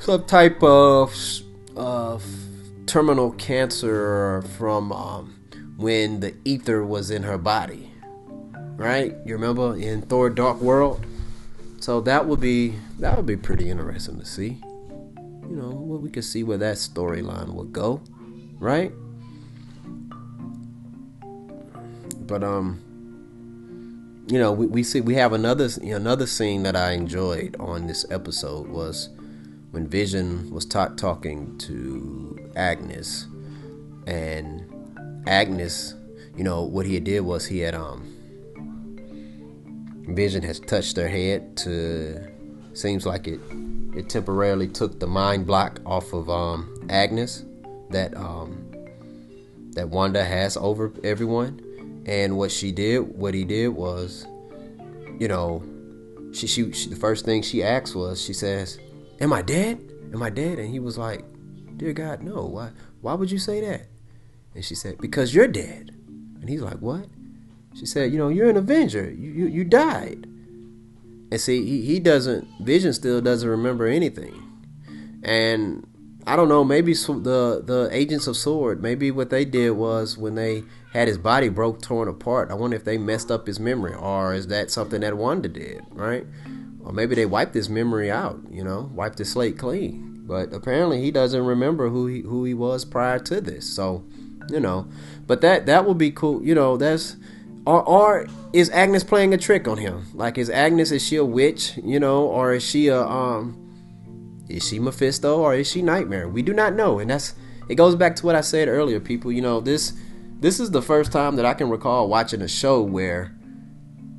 some 0.00 0.24
type 0.24 0.62
of 0.64 1.14
terminal 2.86 3.30
cancer 3.32 4.42
from 4.58 4.90
um, 4.92 5.40
when 5.76 6.18
the 6.20 6.34
ether 6.44 6.84
was 6.84 7.10
in 7.10 7.22
her 7.22 7.38
body. 7.38 7.92
Right? 8.76 9.14
You 9.24 9.34
remember 9.34 9.76
in 9.76 10.02
Thor: 10.02 10.28
Dark 10.28 10.60
World? 10.60 11.06
So 11.78 12.00
that 12.00 12.26
would 12.26 12.40
be 12.40 12.74
that 12.98 13.16
would 13.16 13.26
be 13.26 13.36
pretty 13.36 13.70
interesting 13.70 14.18
to 14.18 14.26
see. 14.26 14.60
You 15.48 15.56
know, 15.56 15.70
well, 15.70 15.98
we 15.98 16.10
could 16.10 16.24
see 16.24 16.42
where 16.42 16.58
that 16.58 16.76
storyline 16.76 17.54
would 17.54 17.72
go, 17.72 18.00
right? 18.58 18.92
But 22.26 22.42
um, 22.42 22.80
you 24.26 24.38
know, 24.38 24.52
we, 24.52 24.66
we 24.66 24.82
see 24.82 25.00
we 25.00 25.14
have 25.14 25.32
another 25.32 25.68
another 25.82 26.26
scene 26.26 26.62
that 26.62 26.76
I 26.76 26.92
enjoyed 26.92 27.56
on 27.60 27.86
this 27.86 28.06
episode 28.10 28.68
was 28.68 29.10
when 29.70 29.86
Vision 29.86 30.50
was 30.50 30.64
ta- 30.64 30.94
talking 30.96 31.58
to 31.58 32.50
Agnes, 32.56 33.26
and 34.06 34.64
Agnes, 35.26 35.94
you 36.36 36.44
know, 36.44 36.62
what 36.62 36.86
he 36.86 36.98
did 37.00 37.20
was 37.20 37.46
he 37.46 37.58
had 37.58 37.74
um 37.74 38.10
Vision 40.08 40.42
has 40.42 40.60
touched 40.60 40.96
her 40.96 41.08
head 41.08 41.56
to 41.58 42.33
seems 42.74 43.06
like 43.06 43.26
it 43.26 43.40
it 43.94 44.08
temporarily 44.08 44.68
took 44.68 44.98
the 44.98 45.06
mind 45.06 45.46
block 45.46 45.80
off 45.86 46.12
of 46.12 46.28
um 46.28 46.86
Agnes 46.90 47.44
that 47.90 48.16
um 48.16 48.60
that 49.72 49.88
Wanda 49.88 50.24
has 50.24 50.56
over 50.56 50.92
everyone 51.02 51.60
and 52.06 52.36
what 52.36 52.50
she 52.52 52.70
did, 52.70 52.98
what 52.98 53.34
he 53.34 53.44
did 53.44 53.68
was, 53.68 54.26
you 55.18 55.28
know, 55.28 55.62
she, 56.32 56.46
she, 56.46 56.70
she 56.72 56.90
the 56.90 56.96
first 56.96 57.24
thing 57.24 57.42
she 57.42 57.62
asked 57.62 57.94
was, 57.94 58.22
she 58.22 58.32
says, 58.32 58.78
"Am 59.20 59.32
I 59.32 59.42
dead? 59.42 59.80
Am 60.12 60.22
I 60.22 60.30
dead?" 60.30 60.58
And 60.58 60.68
he 60.68 60.80
was 60.80 60.98
like, 60.98 61.24
"Dear 61.76 61.92
God, 61.92 62.22
no. 62.22 62.44
Why? 62.44 62.70
Why 63.00 63.14
would 63.14 63.30
you 63.30 63.38
say 63.38 63.60
that?" 63.62 63.86
And 64.54 64.64
she 64.64 64.74
said, 64.74 64.98
"Because 64.98 65.34
you're 65.34 65.48
dead." 65.48 65.92
And 66.40 66.48
he's 66.48 66.60
like, 66.60 66.78
"What?" 66.78 67.06
She 67.74 67.86
said, 67.86 68.12
"You 68.12 68.18
know, 68.18 68.28
you're 68.28 68.50
an 68.50 68.56
Avenger. 68.56 69.10
You 69.10 69.30
you, 69.30 69.46
you 69.46 69.64
died." 69.64 70.26
And 71.30 71.40
see, 71.40 71.64
he, 71.64 71.82
he 71.82 72.00
doesn't. 72.00 72.46
Vision 72.60 72.92
still 72.92 73.20
doesn't 73.20 73.48
remember 73.48 73.86
anything, 73.86 74.40
and 75.22 75.86
I 76.26 76.36
don't 76.36 76.48
know. 76.48 76.64
Maybe 76.64 76.94
the 76.94 77.62
the 77.64 77.88
agents 77.92 78.26
of 78.26 78.36
Sword. 78.36 78.82
Maybe 78.82 79.10
what 79.10 79.30
they 79.30 79.44
did 79.44 79.70
was 79.70 80.16
when 80.16 80.34
they 80.34 80.62
had 80.92 81.08
his 81.08 81.18
body 81.18 81.48
broke, 81.48 81.82
torn 81.82 82.08
apart. 82.08 82.50
I 82.50 82.54
wonder 82.54 82.76
if 82.76 82.84
they 82.84 82.98
messed 82.98 83.30
up 83.30 83.46
his 83.46 83.58
memory, 83.58 83.94
or 83.94 84.32
is 84.32 84.46
that 84.48 84.70
something 84.70 85.00
that 85.00 85.16
Wanda 85.16 85.48
did, 85.48 85.82
right? 85.90 86.26
Or 86.84 86.92
maybe 86.92 87.14
they 87.14 87.26
wiped 87.26 87.54
his 87.54 87.68
memory 87.68 88.10
out. 88.10 88.40
You 88.50 88.64
know, 88.64 88.90
wiped 88.94 89.18
his 89.18 89.32
slate 89.32 89.58
clean. 89.58 90.24
But 90.26 90.54
apparently, 90.54 91.02
he 91.02 91.10
doesn't 91.10 91.44
remember 91.44 91.90
who 91.90 92.06
he 92.06 92.20
who 92.20 92.44
he 92.44 92.54
was 92.54 92.84
prior 92.84 93.18
to 93.20 93.40
this. 93.40 93.68
So, 93.68 94.04
you 94.50 94.60
know, 94.60 94.88
but 95.26 95.42
that 95.42 95.66
that 95.66 95.86
would 95.86 95.98
be 95.98 96.10
cool. 96.10 96.42
You 96.42 96.54
know, 96.54 96.76
that's 96.76 97.16
or 97.66 97.82
or 97.82 98.26
is 98.52 98.70
Agnes 98.70 99.04
playing 99.04 99.34
a 99.34 99.38
trick 99.38 99.66
on 99.66 99.78
him? 99.78 100.06
Like, 100.14 100.38
is 100.38 100.50
Agnes 100.50 100.90
is 100.90 101.04
she 101.04 101.16
a 101.16 101.24
witch? 101.24 101.78
You 101.82 101.98
know, 102.00 102.26
or 102.26 102.54
is 102.54 102.62
she 102.62 102.88
a 102.88 103.00
um 103.00 103.60
is 104.48 104.66
she 104.66 104.78
Mephisto 104.78 105.38
or 105.38 105.54
is 105.54 105.70
she 105.70 105.82
Nightmare? 105.82 106.28
We 106.28 106.42
do 106.42 106.52
not 106.52 106.74
know, 106.74 106.98
and 106.98 107.10
that's 107.10 107.34
it 107.68 107.76
goes 107.76 107.94
back 107.94 108.16
to 108.16 108.26
what 108.26 108.34
I 108.34 108.42
said 108.42 108.68
earlier, 108.68 109.00
people. 109.00 109.32
You 109.32 109.42
know, 109.42 109.60
this 109.60 109.94
this 110.40 110.60
is 110.60 110.70
the 110.70 110.82
first 110.82 111.12
time 111.12 111.36
that 111.36 111.46
I 111.46 111.54
can 111.54 111.70
recall 111.70 112.08
watching 112.08 112.42
a 112.42 112.48
show 112.48 112.82
where 112.82 113.34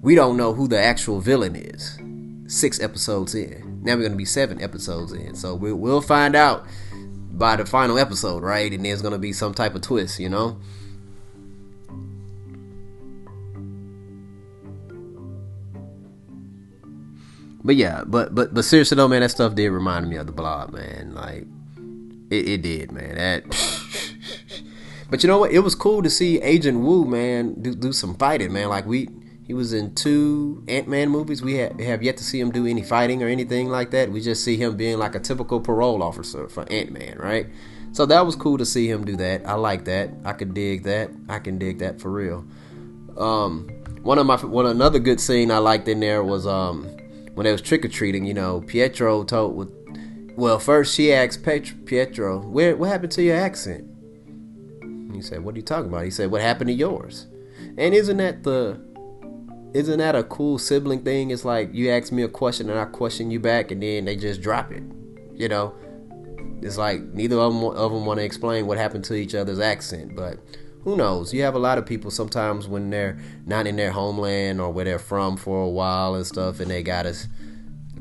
we 0.01 0.15
don't 0.15 0.37
know 0.37 0.53
who 0.53 0.67
the 0.67 0.79
actual 0.79 1.19
villain 1.19 1.55
is. 1.55 1.99
Six 2.47 2.79
episodes 2.79 3.35
in. 3.35 3.81
Now 3.83 3.95
we're 3.95 4.03
gonna 4.03 4.15
be 4.15 4.25
seven 4.25 4.61
episodes 4.61 5.13
in, 5.13 5.35
so 5.35 5.55
we, 5.55 5.71
we'll 5.73 6.01
find 6.01 6.35
out 6.35 6.65
by 7.31 7.55
the 7.55 7.65
final 7.65 7.99
episode, 7.99 8.41
right? 8.43 8.71
And 8.71 8.85
there's 8.85 9.01
gonna 9.01 9.19
be 9.19 9.33
some 9.33 9.53
type 9.53 9.75
of 9.75 9.81
twist, 9.81 10.19
you 10.19 10.29
know. 10.29 10.59
But 17.65 17.77
yeah, 17.77 18.03
but 18.05 18.35
but 18.35 18.53
but 18.53 18.63
seriously 18.63 18.95
though, 18.95 19.07
man, 19.07 19.21
that 19.21 19.31
stuff 19.31 19.55
did 19.55 19.71
remind 19.71 20.07
me 20.07 20.17
of 20.17 20.27
the 20.27 20.31
blob, 20.31 20.71
man. 20.71 21.15
Like 21.15 21.47
it, 22.29 22.47
it 22.47 22.61
did, 22.61 22.91
man. 22.91 23.15
That. 23.15 23.43
but 25.09 25.23
you 25.23 25.27
know 25.27 25.39
what? 25.39 25.51
It 25.51 25.59
was 25.59 25.73
cool 25.73 26.03
to 26.03 26.09
see 26.09 26.39
Agent 26.41 26.79
Woo, 26.81 27.05
man, 27.05 27.59
do 27.59 27.73
do 27.73 27.91
some 27.91 28.13
fighting, 28.15 28.53
man. 28.53 28.69
Like 28.69 28.85
we, 28.85 29.09
he 29.47 29.55
was 29.55 29.73
in 29.73 29.95
two 29.95 30.63
Ant 30.67 30.87
Man 30.87 31.09
movies. 31.09 31.41
We 31.41 31.55
have, 31.55 31.79
have 31.79 32.03
yet 32.03 32.17
to 32.17 32.23
see 32.23 32.39
him 32.39 32.51
do 32.51 32.67
any 32.67 32.83
fighting 32.83 33.23
or 33.23 33.27
anything 33.27 33.69
like 33.69 33.89
that. 33.91 34.11
We 34.11 34.21
just 34.21 34.43
see 34.43 34.57
him 34.57 34.77
being 34.77 34.99
like 34.99 35.15
a 35.15 35.19
typical 35.19 35.59
parole 35.59 36.03
officer 36.03 36.47
for 36.47 36.71
Ant 36.71 36.91
Man, 36.91 37.17
right? 37.17 37.47
So 37.93 38.05
that 38.05 38.27
was 38.27 38.35
cool 38.35 38.59
to 38.59 38.65
see 38.65 38.87
him 38.87 39.05
do 39.05 39.15
that. 39.15 39.43
I 39.47 39.53
like 39.53 39.85
that. 39.85 40.11
I 40.23 40.33
could 40.33 40.53
dig 40.53 40.83
that. 40.83 41.09
I 41.29 41.39
can 41.39 41.57
dig 41.57 41.79
that 41.79 41.99
for 41.99 42.11
real. 42.11 42.45
Um, 43.17 43.69
one 44.03 44.19
of 44.19 44.27
my 44.27 44.35
one 44.35 44.67
another 44.67 44.99
good 44.99 45.19
scene 45.19 45.49
I 45.49 45.57
liked 45.57 45.87
in 45.87 45.99
there 45.99 46.23
was 46.23 46.45
um 46.45 46.95
when 47.35 47.45
they 47.45 47.51
was 47.51 47.61
trick 47.61 47.85
or 47.85 47.89
treating, 47.89 48.25
you 48.25 48.33
know, 48.33 48.61
Pietro 48.61 49.23
told 49.23 49.71
well, 50.35 50.59
first 50.59 50.95
she 50.95 51.13
asked 51.13 51.43
Pietro, 51.85 52.41
"Where 52.41 52.75
what 52.75 52.89
happened 52.89 53.11
to 53.13 53.23
your 53.23 53.37
accent?" 53.37 53.85
He 55.13 55.21
said, 55.21 55.43
"What 55.43 55.55
are 55.55 55.57
you 55.57 55.63
talking 55.63 55.87
about?" 55.87 56.03
He 56.03 56.11
said, 56.11 56.31
"What 56.31 56.41
happened 56.41 56.67
to 56.69 56.73
yours?" 56.73 57.27
And 57.77 57.93
isn't 57.93 58.17
that 58.17 58.43
the 58.43 58.79
isn't 59.73 59.99
that 59.99 60.15
a 60.15 60.23
cool 60.23 60.57
sibling 60.57 61.01
thing? 61.03 61.31
It's 61.31 61.45
like 61.45 61.69
you 61.73 61.89
ask 61.89 62.11
me 62.11 62.23
a 62.23 62.29
question 62.29 62.69
and 62.69 62.79
I 62.79 62.85
question 62.85 63.31
you 63.31 63.39
back, 63.39 63.71
and 63.71 63.81
then 63.83 64.05
they 64.05 64.15
just 64.15 64.41
drop 64.41 64.71
it. 64.71 64.83
You 65.33 65.49
know, 65.49 65.73
it's 66.61 66.77
like 66.77 67.01
neither 67.13 67.37
of 67.37 67.53
them, 67.53 67.63
of 67.63 67.91
them 67.91 68.05
want 68.05 68.19
to 68.19 68.25
explain 68.25 68.67
what 68.67 68.77
happened 68.77 69.03
to 69.05 69.15
each 69.15 69.35
other's 69.35 69.59
accent, 69.59 70.15
but 70.15 70.39
who 70.85 70.95
knows? 70.95 71.33
You 71.33 71.41
have 71.41 71.55
a 71.55 71.59
lot 71.59 71.79
of 71.79 71.85
people 71.87 72.11
sometimes 72.11 72.67
when 72.67 72.91
they're 72.91 73.17
not 73.47 73.65
in 73.65 73.75
their 73.75 73.91
homeland 73.91 74.61
or 74.61 74.71
where 74.71 74.85
they're 74.85 74.99
from 74.99 75.35
for 75.35 75.63
a 75.63 75.67
while 75.67 76.13
and 76.13 76.25
stuff, 76.25 76.59
and 76.59 76.69
they 76.69 76.83
got 76.83 77.07
us 77.07 77.27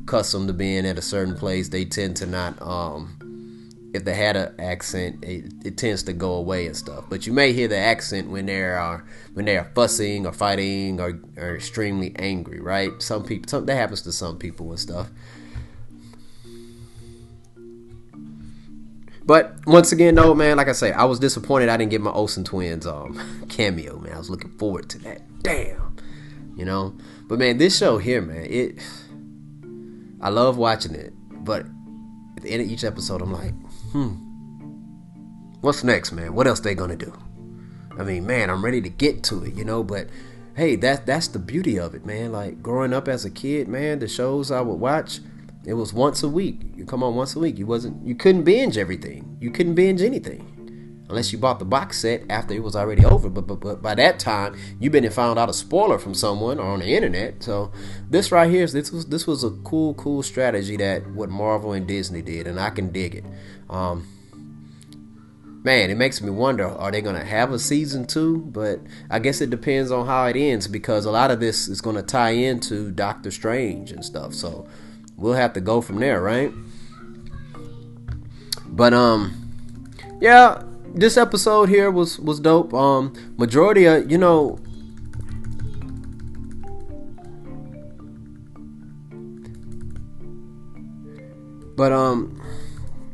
accustomed 0.03 0.49
to 0.49 0.53
being 0.53 0.85
at 0.87 0.99
a 0.99 1.03
certain 1.03 1.35
place. 1.35 1.71
They 1.71 1.87
tend 1.87 2.19
to 2.19 2.27
not, 2.27 2.61
um, 2.61 3.71
if 3.95 4.05
they 4.05 4.13
had 4.13 4.37
an 4.37 4.55
accent, 4.61 5.25
it, 5.25 5.51
it, 5.65 5.79
tends 5.79 6.03
to 6.03 6.13
go 6.13 6.33
away 6.33 6.67
and 6.67 6.77
stuff. 6.77 7.05
But 7.09 7.27
you 7.27 7.33
may 7.33 7.55
hear 7.55 7.69
the 7.69 7.79
accent 7.79 8.29
when 8.29 8.45
they 8.45 8.63
are 8.63 9.07
when 9.33 9.47
they 9.47 9.57
are 9.57 9.71
fussing 9.75 10.27
or 10.27 10.33
fighting 10.35 11.01
or, 11.01 11.23
or 11.39 11.57
extremely 11.57 12.15
angry, 12.17 12.61
right? 12.61 12.91
Some 13.01 13.25
people, 13.25 13.49
some, 13.49 13.65
that 13.65 13.77
happens 13.77 14.03
to 14.03 14.13
some 14.13 14.37
people 14.37 14.69
and 14.69 14.79
stuff. 14.79 15.09
But 19.27 19.57
once 19.67 19.91
again, 19.93 20.15
though, 20.15 20.35
man, 20.35 20.59
like 20.59 20.69
I 20.69 20.73
say, 20.73 20.93
I 20.93 21.05
was 21.05 21.19
disappointed 21.19 21.69
I 21.71 21.77
didn't 21.77 21.91
get 21.91 22.01
my 22.01 22.11
Olsen 22.11 22.45
twins 22.45 22.87
um 22.87 23.47
cameo, 23.49 23.99
man. 23.99 24.15
I 24.15 24.19
was 24.19 24.31
looking 24.31 24.51
forward 24.59 24.91
to 24.91 24.99
that. 25.01 25.23
Damn, 25.43 25.97
you 26.57 26.65
know. 26.65 26.95
But 27.27 27.39
man, 27.39 27.59
this 27.59 27.77
show 27.77 27.99
here, 27.99 28.21
man, 28.21 28.47
it. 28.49 28.79
I 30.21 30.29
love 30.31 30.57
watching 30.57 30.95
it, 30.95 31.13
but 31.45 31.67
at 32.37 32.43
the 32.43 32.51
end 32.51 32.63
of 32.63 32.71
each 32.71 32.85
episode, 32.85 33.21
I'm 33.21 33.33
like, 33.33 33.53
hmm, 33.93 34.15
what's 35.61 35.85
next, 35.85 36.13
man? 36.13 36.35
What 36.35 36.47
else 36.47 36.61
they 36.61 36.75
gonna 36.75 36.97
do? 36.97 37.13
I 37.99 38.03
mean, 38.03 38.27
man, 38.27 38.51
I'm 38.51 38.65
ready 38.65 38.81
to 38.83 38.89
get 38.89 39.23
to 39.25 39.45
it, 39.45 39.55
you 39.55 39.65
know. 39.65 39.83
But 39.83 40.09
hey, 40.55 40.77
that 40.77 41.07
that's 41.07 41.29
the 41.29 41.39
beauty 41.39 41.79
of 41.79 41.95
it, 41.95 42.05
man. 42.05 42.33
Like 42.33 42.63
growing 42.63 42.93
up 42.93 43.09
as 43.09 43.25
a 43.25 43.31
kid, 43.31 43.69
man, 43.69 44.01
the 44.01 44.09
shows 44.09 44.51
I 44.51 44.61
would 44.61 44.81
watch 44.81 45.21
it 45.67 45.75
was 45.75 45.93
once 45.93 46.23
a 46.23 46.29
week. 46.29 46.61
You 46.75 46.85
come 46.85 47.03
on 47.03 47.15
once 47.15 47.35
a 47.35 47.39
week. 47.39 47.59
You 47.59 47.67
wasn't 47.67 48.07
you 48.07 48.15
couldn't 48.15 48.45
binge 48.45 48.77
everything. 48.77 49.37
You 49.41 49.51
couldn't 49.51 49.75
binge 49.75 50.03
anything. 50.03 50.55
Unless 51.09 51.33
you 51.33 51.39
bought 51.39 51.59
the 51.59 51.67
box 51.67 51.99
set 52.01 52.23
after 52.31 52.55
it 52.55 52.63
was 52.63 52.75
already 52.75 53.05
over. 53.05 53.29
But, 53.29 53.47
but, 53.47 53.61
but 53.61 53.83
by 53.83 53.95
that 53.95 54.19
time, 54.19 54.57
you've 54.81 54.93
been 54.93 55.05
and 55.05 55.13
found 55.13 55.39
out 55.39 55.51
a 55.51 55.53
spoiler 55.53 55.99
from 55.99 56.15
someone 56.15 56.59
or 56.59 56.65
on 56.65 56.81
the 56.81 56.95
internet. 56.95 57.43
So 57.43 57.73
this 58.09 58.33
right 58.33 58.51
here, 58.51 58.67
this 58.67 58.91
was 58.91 59.07
this 59.07 59.27
was 59.27 59.45
a 59.45 59.51
cool, 59.51 59.95
cool 59.95 60.23
strategy 60.23 60.77
that 60.79 61.07
what 61.11 61.29
Marvel 61.29 61.73
and 61.73 61.87
Disney 61.87 62.23
did, 62.23 62.47
and 62.47 62.59
I 62.59 62.71
can 62.71 62.91
dig 62.91 63.17
it. 63.17 63.25
Um, 63.69 64.07
man, 65.63 65.91
it 65.91 65.97
makes 65.97 66.23
me 66.23 66.31
wonder: 66.31 66.67
Are 66.67 66.91
they 66.91 67.03
gonna 67.03 67.25
have 67.25 67.53
a 67.53 67.59
season 67.59 68.07
two? 68.07 68.39
But 68.39 68.81
I 69.11 69.19
guess 69.19 69.43
it 69.43 69.51
depends 69.51 69.91
on 69.91 70.07
how 70.07 70.25
it 70.27 70.37
ends 70.37 70.69
because 70.69 71.05
a 71.05 71.11
lot 71.11 71.31
of 71.31 71.39
this 71.39 71.69
is 71.69 71.83
gonna 71.83 72.03
tie 72.03 72.31
into 72.31 72.91
Doctor 72.91 73.31
Strange 73.31 73.93
and 73.93 74.03
stuff. 74.03 74.33
So 74.33 74.67
we'll 75.17 75.35
have 75.35 75.53
to 75.55 75.61
go 75.61 75.81
from 75.81 75.97
there, 75.97 76.21
right? 76.21 76.53
But 78.69 78.93
um, 78.93 79.33
yeah, 80.21 80.63
this 80.95 81.17
episode 81.17 81.69
here 81.69 81.91
was 81.91 82.19
was 82.19 82.41
dope. 82.41 82.75
Um, 82.75 83.13
majority 83.37 83.85
of 83.87 84.11
you 84.11 84.19
know. 84.19 84.59
But 91.77 91.93
um, 91.93 92.41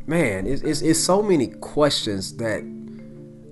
man, 0.05 0.45
it's, 0.45 0.61
it's 0.61 0.81
it's 0.81 0.99
so 0.99 1.21
many 1.21 1.47
questions 1.47 2.37
that 2.37 2.61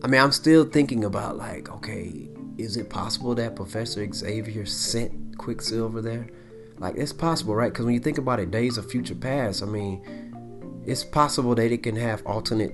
I 0.04 0.08
mean 0.08 0.22
I'm 0.22 0.32
still 0.32 0.66
thinking 0.66 1.04
about. 1.04 1.38
Like, 1.38 1.70
okay, 1.70 2.30
is 2.58 2.78
it 2.78 2.90
possible 2.90 3.36
that 3.36 3.56
Professor 3.56 4.08
Xavier 4.12 4.66
sent 4.66 5.38
Quicksilver 5.38 6.02
there? 6.02 6.28
Like 6.80 6.96
it's 6.98 7.14
possible, 7.14 7.56
right? 7.56 7.72
Because 7.72 7.86
when 7.86 7.94
you 7.94 8.00
think 8.00 8.18
about 8.18 8.40
it, 8.40 8.52
Days 8.52 8.78
of 8.78 8.90
Future 8.90 9.16
Past, 9.16 9.62
I 9.62 9.66
mean, 9.66 10.02
it's 10.86 11.04
possible 11.04 11.54
that 11.56 11.72
it 11.72 11.84
can 11.84 11.96
have 11.96 12.26
alternate. 12.26 12.74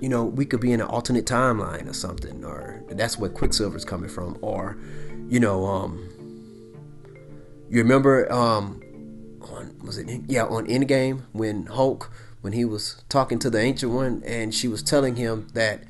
You 0.00 0.08
know, 0.08 0.24
we 0.24 0.46
could 0.46 0.60
be 0.60 0.72
in 0.72 0.80
an 0.80 0.86
alternate 0.86 1.26
timeline 1.26 1.88
or 1.88 1.92
something, 1.92 2.44
or 2.44 2.82
that's 2.88 3.18
where 3.18 3.28
Quicksilver's 3.28 3.84
coming 3.84 4.08
from, 4.08 4.38
or, 4.40 4.78
you 5.28 5.40
know, 5.40 5.66
um, 5.66 6.08
you 7.68 7.82
remember 7.82 8.30
um, 8.32 8.82
on 9.42 9.76
was 9.84 9.96
it 9.98 10.22
yeah 10.26 10.44
on 10.44 10.66
Endgame 10.66 11.22
when 11.32 11.66
Hulk 11.66 12.10
when 12.40 12.52
he 12.52 12.64
was 12.64 13.02
talking 13.08 13.38
to 13.38 13.50
the 13.50 13.60
Ancient 13.60 13.92
One 13.92 14.22
and 14.26 14.54
she 14.54 14.68
was 14.68 14.82
telling 14.82 15.16
him 15.16 15.48
that 15.54 15.84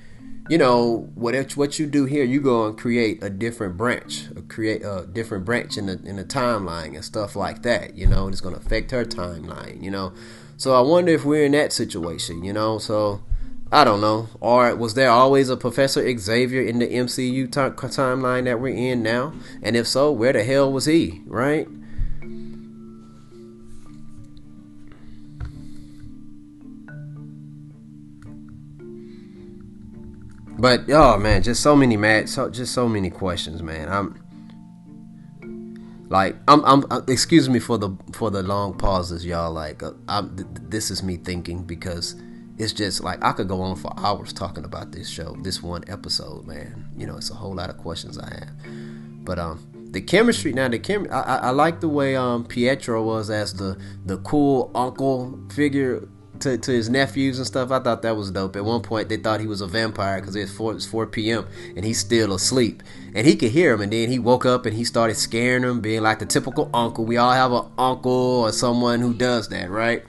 you 0.50 0.58
know 0.58 1.08
what 1.14 1.56
what 1.56 1.78
you 1.78 1.86
do 1.86 2.06
here 2.06 2.24
you 2.24 2.40
go 2.40 2.66
and 2.66 2.76
create 2.76 3.22
a 3.22 3.30
different 3.30 3.76
branch 3.76 4.24
create 4.48 4.82
a 4.82 5.06
different 5.12 5.44
branch 5.44 5.78
in 5.78 5.86
the 5.86 5.92
in 6.04 6.16
the 6.16 6.24
timeline 6.24 6.94
and 6.96 7.04
stuff 7.04 7.36
like 7.36 7.62
that 7.62 7.94
you 7.94 8.04
know 8.04 8.26
it's 8.26 8.40
going 8.40 8.54
to 8.54 8.60
affect 8.60 8.90
her 8.90 9.04
timeline 9.04 9.80
you 9.82 9.90
know. 9.90 10.12
So 10.56 10.74
I 10.74 10.80
wonder 10.80 11.12
if 11.12 11.24
we're 11.24 11.44
in 11.44 11.52
that 11.52 11.72
situation 11.72 12.44
you 12.44 12.52
know 12.52 12.78
so 12.78 13.22
I 13.72 13.84
don't 13.84 14.00
know. 14.00 14.28
Or 14.40 14.74
was 14.74 14.94
there 14.94 15.10
always 15.10 15.48
a 15.48 15.56
Professor 15.56 16.02
Xavier 16.18 16.60
in 16.60 16.80
the 16.80 16.88
MCU 16.88 17.46
t- 17.46 17.60
timeline 17.86 18.42
that 18.46 18.60
we're 18.60 18.74
in 18.74 19.00
now? 19.00 19.32
And 19.62 19.76
if 19.76 19.86
so 19.86 20.10
where 20.10 20.32
the 20.32 20.42
hell 20.42 20.72
was 20.72 20.86
he 20.86 21.22
right 21.26 21.68
But 30.60 30.90
oh 30.90 31.16
man, 31.16 31.42
just 31.42 31.62
so 31.62 31.74
many 31.74 31.96
mad, 31.96 32.28
so 32.28 32.50
just 32.50 32.74
so 32.74 32.86
many 32.86 33.08
questions, 33.08 33.62
man. 33.62 33.88
I'm 33.88 34.22
like 36.10 36.36
I'm, 36.46 36.62
I'm 36.66 36.84
uh, 36.90 37.00
excuse 37.08 37.48
me 37.48 37.58
for 37.58 37.78
the 37.78 37.96
for 38.12 38.30
the 38.30 38.42
long 38.42 38.76
pauses, 38.76 39.24
y'all. 39.24 39.52
Like 39.52 39.82
uh, 39.82 39.92
I'm, 40.06 40.36
th- 40.36 40.48
this 40.68 40.90
is 40.90 41.02
me 41.02 41.16
thinking 41.16 41.62
because 41.62 42.14
it's 42.58 42.74
just 42.74 43.02
like 43.02 43.24
I 43.24 43.32
could 43.32 43.48
go 43.48 43.62
on 43.62 43.76
for 43.76 43.90
hours 43.96 44.34
talking 44.34 44.66
about 44.66 44.92
this 44.92 45.08
show, 45.08 45.34
this 45.42 45.62
one 45.62 45.82
episode, 45.88 46.46
man. 46.46 46.90
You 46.94 47.06
know, 47.06 47.16
it's 47.16 47.30
a 47.30 47.34
whole 47.34 47.54
lot 47.54 47.70
of 47.70 47.78
questions 47.78 48.18
I 48.18 48.28
have. 48.28 49.24
But 49.24 49.38
um, 49.38 49.66
the 49.92 50.02
chemistry 50.02 50.52
now, 50.52 50.68
the 50.68 50.78
chem, 50.78 51.06
I, 51.10 51.20
I, 51.20 51.36
I 51.36 51.50
like 51.50 51.80
the 51.80 51.88
way 51.88 52.16
um 52.16 52.44
Pietro 52.44 53.02
was 53.02 53.30
as 53.30 53.54
the 53.54 53.80
the 54.04 54.18
cool 54.18 54.70
uncle 54.74 55.40
figure 55.54 56.06
to, 56.40 56.58
to 56.58 56.72
his 56.72 56.88
nephews 56.88 57.38
and 57.38 57.46
stuff. 57.46 57.70
I 57.70 57.78
thought 57.78 58.02
that 58.02 58.16
was 58.16 58.30
dope. 58.30 58.56
At 58.56 58.64
one 58.64 58.82
point, 58.82 59.08
they 59.08 59.16
thought 59.16 59.40
he 59.40 59.46
was 59.46 59.60
a 59.60 59.66
vampire 59.66 60.20
because 60.20 60.36
it's 60.36 60.52
4, 60.52 60.74
it's 60.74 60.86
4 60.86 61.06
p.m. 61.06 61.46
and 61.76 61.84
he's 61.84 61.98
still 61.98 62.32
asleep. 62.32 62.82
And 63.14 63.26
he 63.26 63.36
could 63.36 63.50
hear 63.50 63.72
him. 63.72 63.80
And 63.80 63.92
then 63.92 64.10
he 64.10 64.18
woke 64.18 64.46
up 64.46 64.66
and 64.66 64.76
he 64.76 64.84
started 64.84 65.16
scaring 65.16 65.62
them, 65.62 65.80
being 65.80 66.02
like 66.02 66.18
the 66.18 66.26
typical 66.26 66.70
uncle. 66.74 67.04
We 67.04 67.16
all 67.16 67.32
have 67.32 67.52
an 67.52 67.66
uncle 67.78 68.12
or 68.12 68.52
someone 68.52 69.00
who 69.00 69.14
does 69.14 69.48
that, 69.48 69.70
right? 69.70 70.04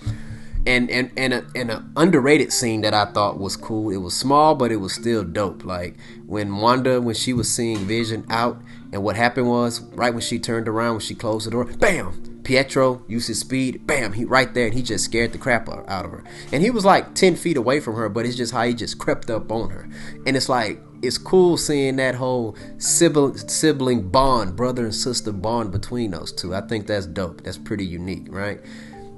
And 0.65 0.91
and 0.91 1.11
and 1.17 1.33
a, 1.33 1.45
and 1.55 1.71
an 1.71 1.91
underrated 1.97 2.53
scene 2.53 2.81
that 2.81 2.93
I 2.93 3.05
thought 3.05 3.39
was 3.39 3.57
cool. 3.57 3.89
It 3.89 3.97
was 3.97 4.15
small, 4.15 4.53
but 4.53 4.71
it 4.71 4.75
was 4.75 4.93
still 4.93 5.23
dope. 5.23 5.65
Like 5.65 5.97
when 6.27 6.57
Wanda, 6.57 7.01
when 7.01 7.15
she 7.15 7.33
was 7.33 7.51
seeing 7.51 7.79
Vision 7.79 8.27
out, 8.29 8.61
and 8.93 9.01
what 9.01 9.15
happened 9.15 9.47
was 9.47 9.81
right 9.95 10.13
when 10.13 10.21
she 10.21 10.37
turned 10.37 10.67
around, 10.67 10.93
when 10.93 10.99
she 10.99 11.15
closed 11.15 11.47
the 11.47 11.51
door, 11.51 11.65
bam! 11.65 12.30
Pietro 12.43 13.03
used 13.07 13.27
his 13.27 13.39
speed, 13.39 13.85
bam, 13.85 14.13
he 14.13 14.25
right 14.25 14.53
there, 14.53 14.65
and 14.65 14.73
he 14.73 14.81
just 14.81 15.05
scared 15.05 15.31
the 15.31 15.37
crap 15.37 15.69
out 15.69 16.05
of 16.05 16.11
her. 16.11 16.23
And 16.51 16.63
he 16.63 16.71
was 16.71 16.85
like 16.85 17.13
10 17.13 17.35
feet 17.35 17.57
away 17.57 17.79
from 17.79 17.95
her, 17.95 18.09
but 18.09 18.25
it's 18.25 18.35
just 18.35 18.53
how 18.53 18.63
he 18.63 18.73
just 18.73 18.97
crept 18.97 19.29
up 19.29 19.51
on 19.51 19.69
her. 19.69 19.87
And 20.25 20.35
it's 20.35 20.49
like, 20.49 20.79
it's 21.01 21.17
cool 21.17 21.57
seeing 21.57 21.95
that 21.97 22.15
whole 22.15 22.55
sibling, 22.77 23.37
sibling 23.37 24.09
bond, 24.09 24.55
brother 24.55 24.83
and 24.83 24.93
sister 24.93 25.31
bond 25.31 25.71
between 25.71 26.11
those 26.11 26.31
two. 26.31 26.53
I 26.53 26.61
think 26.61 26.87
that's 26.87 27.05
dope. 27.05 27.43
That's 27.43 27.57
pretty 27.57 27.85
unique, 27.85 28.27
right? 28.29 28.59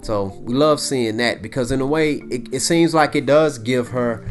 So 0.01 0.38
we 0.41 0.53
love 0.53 0.79
seeing 0.79 1.17
that 1.17 1.41
because, 1.41 1.71
in 1.71 1.81
a 1.81 1.86
way, 1.86 2.15
it, 2.29 2.53
it 2.53 2.59
seems 2.59 2.93
like 2.93 3.15
it 3.15 3.25
does 3.25 3.57
give 3.57 3.89
her 3.89 4.25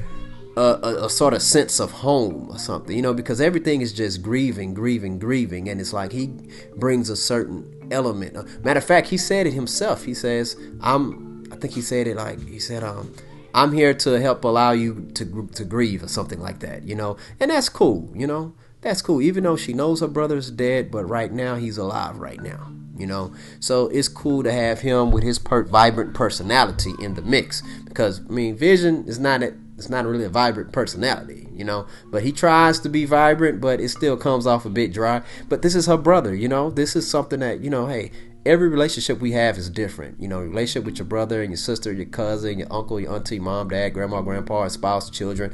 a, 0.56 0.60
a, 0.60 1.04
a, 1.06 1.10
sort 1.10 1.32
of 1.32 1.40
sense 1.40 1.80
of 1.80 1.90
home 1.90 2.48
or 2.50 2.58
something, 2.58 2.94
you 2.94 3.02
know, 3.02 3.14
because 3.14 3.40
everything 3.40 3.80
is 3.80 3.92
just 3.92 4.20
grieving, 4.20 4.74
grieving, 4.74 5.18
grieving, 5.18 5.68
and 5.68 5.80
it's 5.80 5.94
like 5.94 6.12
he 6.12 6.30
brings 6.76 7.08
a 7.08 7.16
certain 7.16 7.81
element. 7.92 8.36
Uh, 8.36 8.44
matter 8.62 8.78
of 8.78 8.84
fact, 8.84 9.08
he 9.08 9.16
said 9.16 9.46
it 9.46 9.52
himself. 9.52 10.04
He 10.04 10.14
says, 10.14 10.56
"I'm." 10.80 11.44
I 11.52 11.56
think 11.56 11.74
he 11.74 11.82
said 11.82 12.06
it 12.06 12.16
like 12.16 12.46
he 12.48 12.58
said, 12.58 12.82
"Um, 12.82 13.14
I'm 13.54 13.72
here 13.72 13.94
to 13.94 14.20
help 14.20 14.44
allow 14.44 14.72
you 14.72 15.10
to 15.14 15.48
to 15.54 15.64
grieve 15.64 16.02
or 16.02 16.08
something 16.08 16.40
like 16.40 16.60
that." 16.60 16.84
You 16.84 16.94
know, 16.94 17.16
and 17.38 17.50
that's 17.50 17.68
cool. 17.68 18.10
You 18.14 18.26
know, 18.26 18.54
that's 18.80 19.02
cool. 19.02 19.20
Even 19.22 19.44
though 19.44 19.56
she 19.56 19.72
knows 19.72 20.00
her 20.00 20.08
brother's 20.08 20.50
dead, 20.50 20.90
but 20.90 21.04
right 21.04 21.32
now 21.32 21.56
he's 21.56 21.78
alive. 21.78 22.18
Right 22.18 22.42
now, 22.42 22.72
you 22.96 23.06
know, 23.06 23.32
so 23.60 23.88
it's 23.88 24.08
cool 24.08 24.42
to 24.42 24.52
have 24.52 24.80
him 24.80 25.10
with 25.10 25.22
his 25.22 25.38
per- 25.38 25.64
vibrant 25.64 26.14
personality 26.14 26.92
in 27.00 27.14
the 27.14 27.22
mix 27.22 27.62
because 27.84 28.20
I 28.20 28.32
mean, 28.32 28.56
Vision 28.56 29.04
is 29.06 29.18
not 29.18 29.42
a, 29.42 29.54
it's 29.76 29.88
not 29.88 30.06
really 30.06 30.24
a 30.24 30.28
vibrant 30.28 30.72
personality, 30.72 31.41
you 31.54 31.64
know. 31.64 31.86
But 32.06 32.22
he 32.22 32.32
tries 32.32 32.80
to 32.80 32.88
be 32.88 33.04
vibrant, 33.04 33.60
but 33.60 33.80
it 33.80 33.88
still 33.90 34.16
comes 34.16 34.46
off 34.46 34.64
a 34.64 34.70
bit 34.70 34.92
dry. 34.92 35.22
But 35.48 35.62
this 35.62 35.74
is 35.74 35.86
her 35.86 35.96
brother, 35.96 36.34
you 36.34 36.48
know. 36.48 36.70
This 36.70 36.96
is 36.96 37.08
something 37.08 37.40
that 37.40 37.60
you 37.60 37.70
know. 37.70 37.86
Hey, 37.86 38.10
every 38.44 38.68
relationship 38.68 39.20
we 39.20 39.32
have 39.32 39.58
is 39.58 39.70
different. 39.70 40.20
You 40.20 40.28
know, 40.28 40.40
relationship 40.40 40.84
with 40.84 40.98
your 40.98 41.06
brother 41.06 41.42
and 41.42 41.50
your 41.50 41.58
sister, 41.58 41.92
your 41.92 42.06
cousin, 42.06 42.58
your 42.58 42.72
uncle, 42.72 43.00
your 43.00 43.14
auntie, 43.14 43.38
mom, 43.38 43.68
dad, 43.68 43.90
grandma, 43.90 44.20
grandpa, 44.20 44.68
spouse, 44.68 45.10
children. 45.10 45.52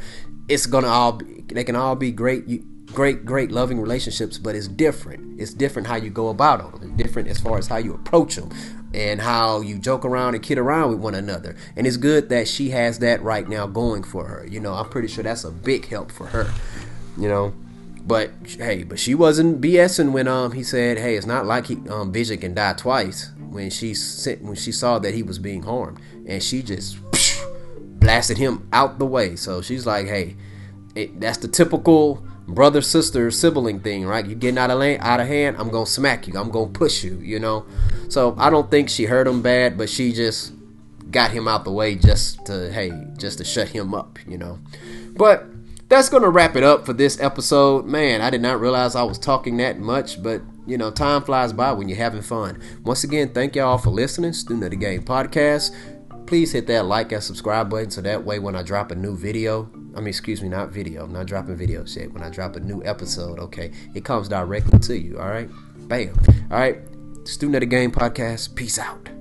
It's 0.49 0.67
gonna 0.67 0.89
all 0.89 1.13
be, 1.13 1.45
they 1.49 1.65
can 1.65 1.77
all 1.77 1.95
be 1.95 2.11
great. 2.11 2.45
Great, 2.93 3.25
great, 3.25 3.51
loving 3.51 3.81
relationships, 3.81 4.39
but 4.39 4.55
it's 4.55 4.69
different. 4.69 5.41
It's 5.41 5.55
different 5.55 5.89
how 5.89 5.97
you 5.97 6.11
go 6.11 6.29
about 6.29 6.59
them. 6.59 6.81
It's 6.83 7.03
different 7.03 7.29
as 7.29 7.41
far 7.41 7.59
as 7.59 7.67
how 7.67 7.77
you 7.77 7.95
approach 7.95 8.37
them 8.37 8.51
and 8.95 9.21
how 9.21 9.61
you 9.61 9.79
joke 9.79 10.05
around 10.05 10.35
and 10.35 10.43
kid 10.43 10.59
around 10.59 10.91
with 10.91 10.99
one 10.99 11.15
another. 11.15 11.57
And 11.77 11.87
it's 11.87 11.97
good 11.97 12.29
that 12.31 12.49
she 12.49 12.71
has 12.71 12.99
that 13.01 13.23
right 13.23 13.49
now 13.49 13.67
going 13.67 14.03
for 14.03 14.27
her. 14.27 14.47
You 14.47 14.61
know, 14.61 14.75
I'm 14.75 14.89
pretty 14.89 15.09
sure 15.09 15.25
that's 15.25 15.45
a 15.45 15.51
big 15.51 15.87
help 15.89 16.11
for 16.11 16.27
her. 16.27 16.53
You 17.17 17.29
know, 17.29 17.55
but 18.05 18.31
hey, 18.47 18.85
but 18.85 18.99
she 18.99 19.15
wasn't 19.15 19.61
BSing 19.61 20.13
when 20.13 20.29
um 20.29 20.53
he 20.53 20.63
said, 20.63 20.99
hey, 20.99 21.17
it's 21.17 21.27
not 21.27 21.47
like 21.47 21.67
he 21.67 21.77
um 21.91 22.13
Vision 22.13 22.39
can 22.39 22.55
die 22.55 22.73
twice. 22.73 23.31
When 23.51 23.71
she 23.71 23.95
sent 23.95 24.43
when 24.43 24.57
she 24.57 24.73
saw 24.73 24.99
that 24.99 25.15
he 25.15 25.23
was 25.23 25.39
being 25.39 25.63
harmed, 25.63 26.01
and 26.27 26.43
she 26.43 26.63
just 26.63 26.97
psh, 27.11 27.41
blasted 28.01 28.39
him 28.39 28.69
out 28.73 28.99
the 28.99 29.07
way. 29.07 29.37
So 29.37 29.61
she's 29.61 29.85
like, 29.85 30.07
hey, 30.07 30.37
it, 30.95 31.21
that's 31.21 31.39
the 31.39 31.49
typical 31.49 32.25
brother 32.49 32.81
sister 32.81 33.31
sibling 33.31 33.81
thing, 33.81 34.07
right? 34.07 34.27
You 34.27 34.35
getting 34.35 34.59
out 34.59 34.71
of 34.71 34.79
lane, 34.79 34.99
out 35.01 35.21
of 35.21 35.29
hand, 35.29 35.57
I'm 35.59 35.71
gonna 35.71 35.87
smack 35.87 36.27
you. 36.27 36.39
I'm 36.39 36.51
gonna 36.51 36.71
push 36.71 37.05
you. 37.05 37.19
You 37.19 37.39
know. 37.39 37.67
So 38.09 38.35
I 38.39 38.51
don't 38.51 38.71
think 38.71 38.89
she 38.89 39.05
hurt 39.05 39.29
him 39.29 39.43
bad, 39.43 39.79
but 39.79 39.89
she 39.89 40.13
just 40.13 40.53
got 41.11 41.31
him 41.31 41.47
out 41.47 41.65
the 41.65 41.73
way 41.73 41.95
just 41.95 42.45
to 42.47 42.73
hey, 42.73 42.91
just 43.19 43.39
to 43.39 43.45
shut 43.45 43.69
him 43.69 43.95
up. 43.95 44.19
You 44.27 44.39
know. 44.39 44.59
But 45.15 45.45
that's 45.89 46.09
gonna 46.09 46.31
wrap 46.31 46.57
it 46.57 46.63
up 46.63 46.87
for 46.87 46.93
this 46.93 47.21
episode. 47.21 47.87
Man, 47.87 48.21
I 48.21 48.31
did 48.31 48.43
not 48.43 48.61
realize 48.61 48.95
I 48.95 49.03
was 49.03 49.19
talking 49.19 49.59
that 49.59 49.79
much, 49.79 50.23
but 50.23 50.43
you 50.67 50.77
know, 50.77 50.91
time 50.91 51.23
flies 51.23 51.53
by 51.53 51.73
when 51.73 51.89
you're 51.89 51.97
having 51.97 52.23
fun. 52.23 52.61
Once 52.85 53.05
again, 53.05 53.31
thank 53.33 53.57
y'all 53.57 53.79
for 53.79 53.91
listening. 53.91 54.33
Student 54.33 54.65
of 54.65 54.71
the 54.71 54.77
Game 54.77 55.03
podcast 55.03 55.75
please 56.29 56.53
hit 56.53 56.67
that 56.67 56.85
like 56.85 57.11
and 57.11 57.23
subscribe 57.23 57.71
button 57.71 57.91
so 57.91 58.03
that 58.03 58.23
way 58.23 58.39
when 58.39 58.55
I 58.55 58.63
drop 58.63 58.91
a 58.91 58.95
new 58.95 59.17
video, 59.17 59.71
I 59.97 60.01
mean, 60.01 60.09
excuse 60.09 60.43
me, 60.43 60.51
not 60.51 60.69
video, 60.69 61.05
I'm 61.05 61.13
not 61.13 61.25
dropping 61.25 61.57
video 61.57 61.87
shit. 61.87 62.13
When 62.13 62.23
I 62.23 62.29
drop 62.29 62.55
a 62.55 62.61
new 62.61 62.85
episode, 62.85 63.39
okay, 63.39 63.73
it 63.95 64.05
comes 64.05 64.29
directly 64.29 64.79
to 64.81 64.99
you, 64.99 65.19
all 65.19 65.29
right? 65.29 65.49
Bam. 65.89 66.15
All 66.51 66.59
right, 66.59 66.83
Student 67.25 67.57
of 67.57 67.61
the 67.61 67.67
Game 67.67 67.91
podcast, 67.91 68.55
peace 68.55 68.79
out. 68.79 69.18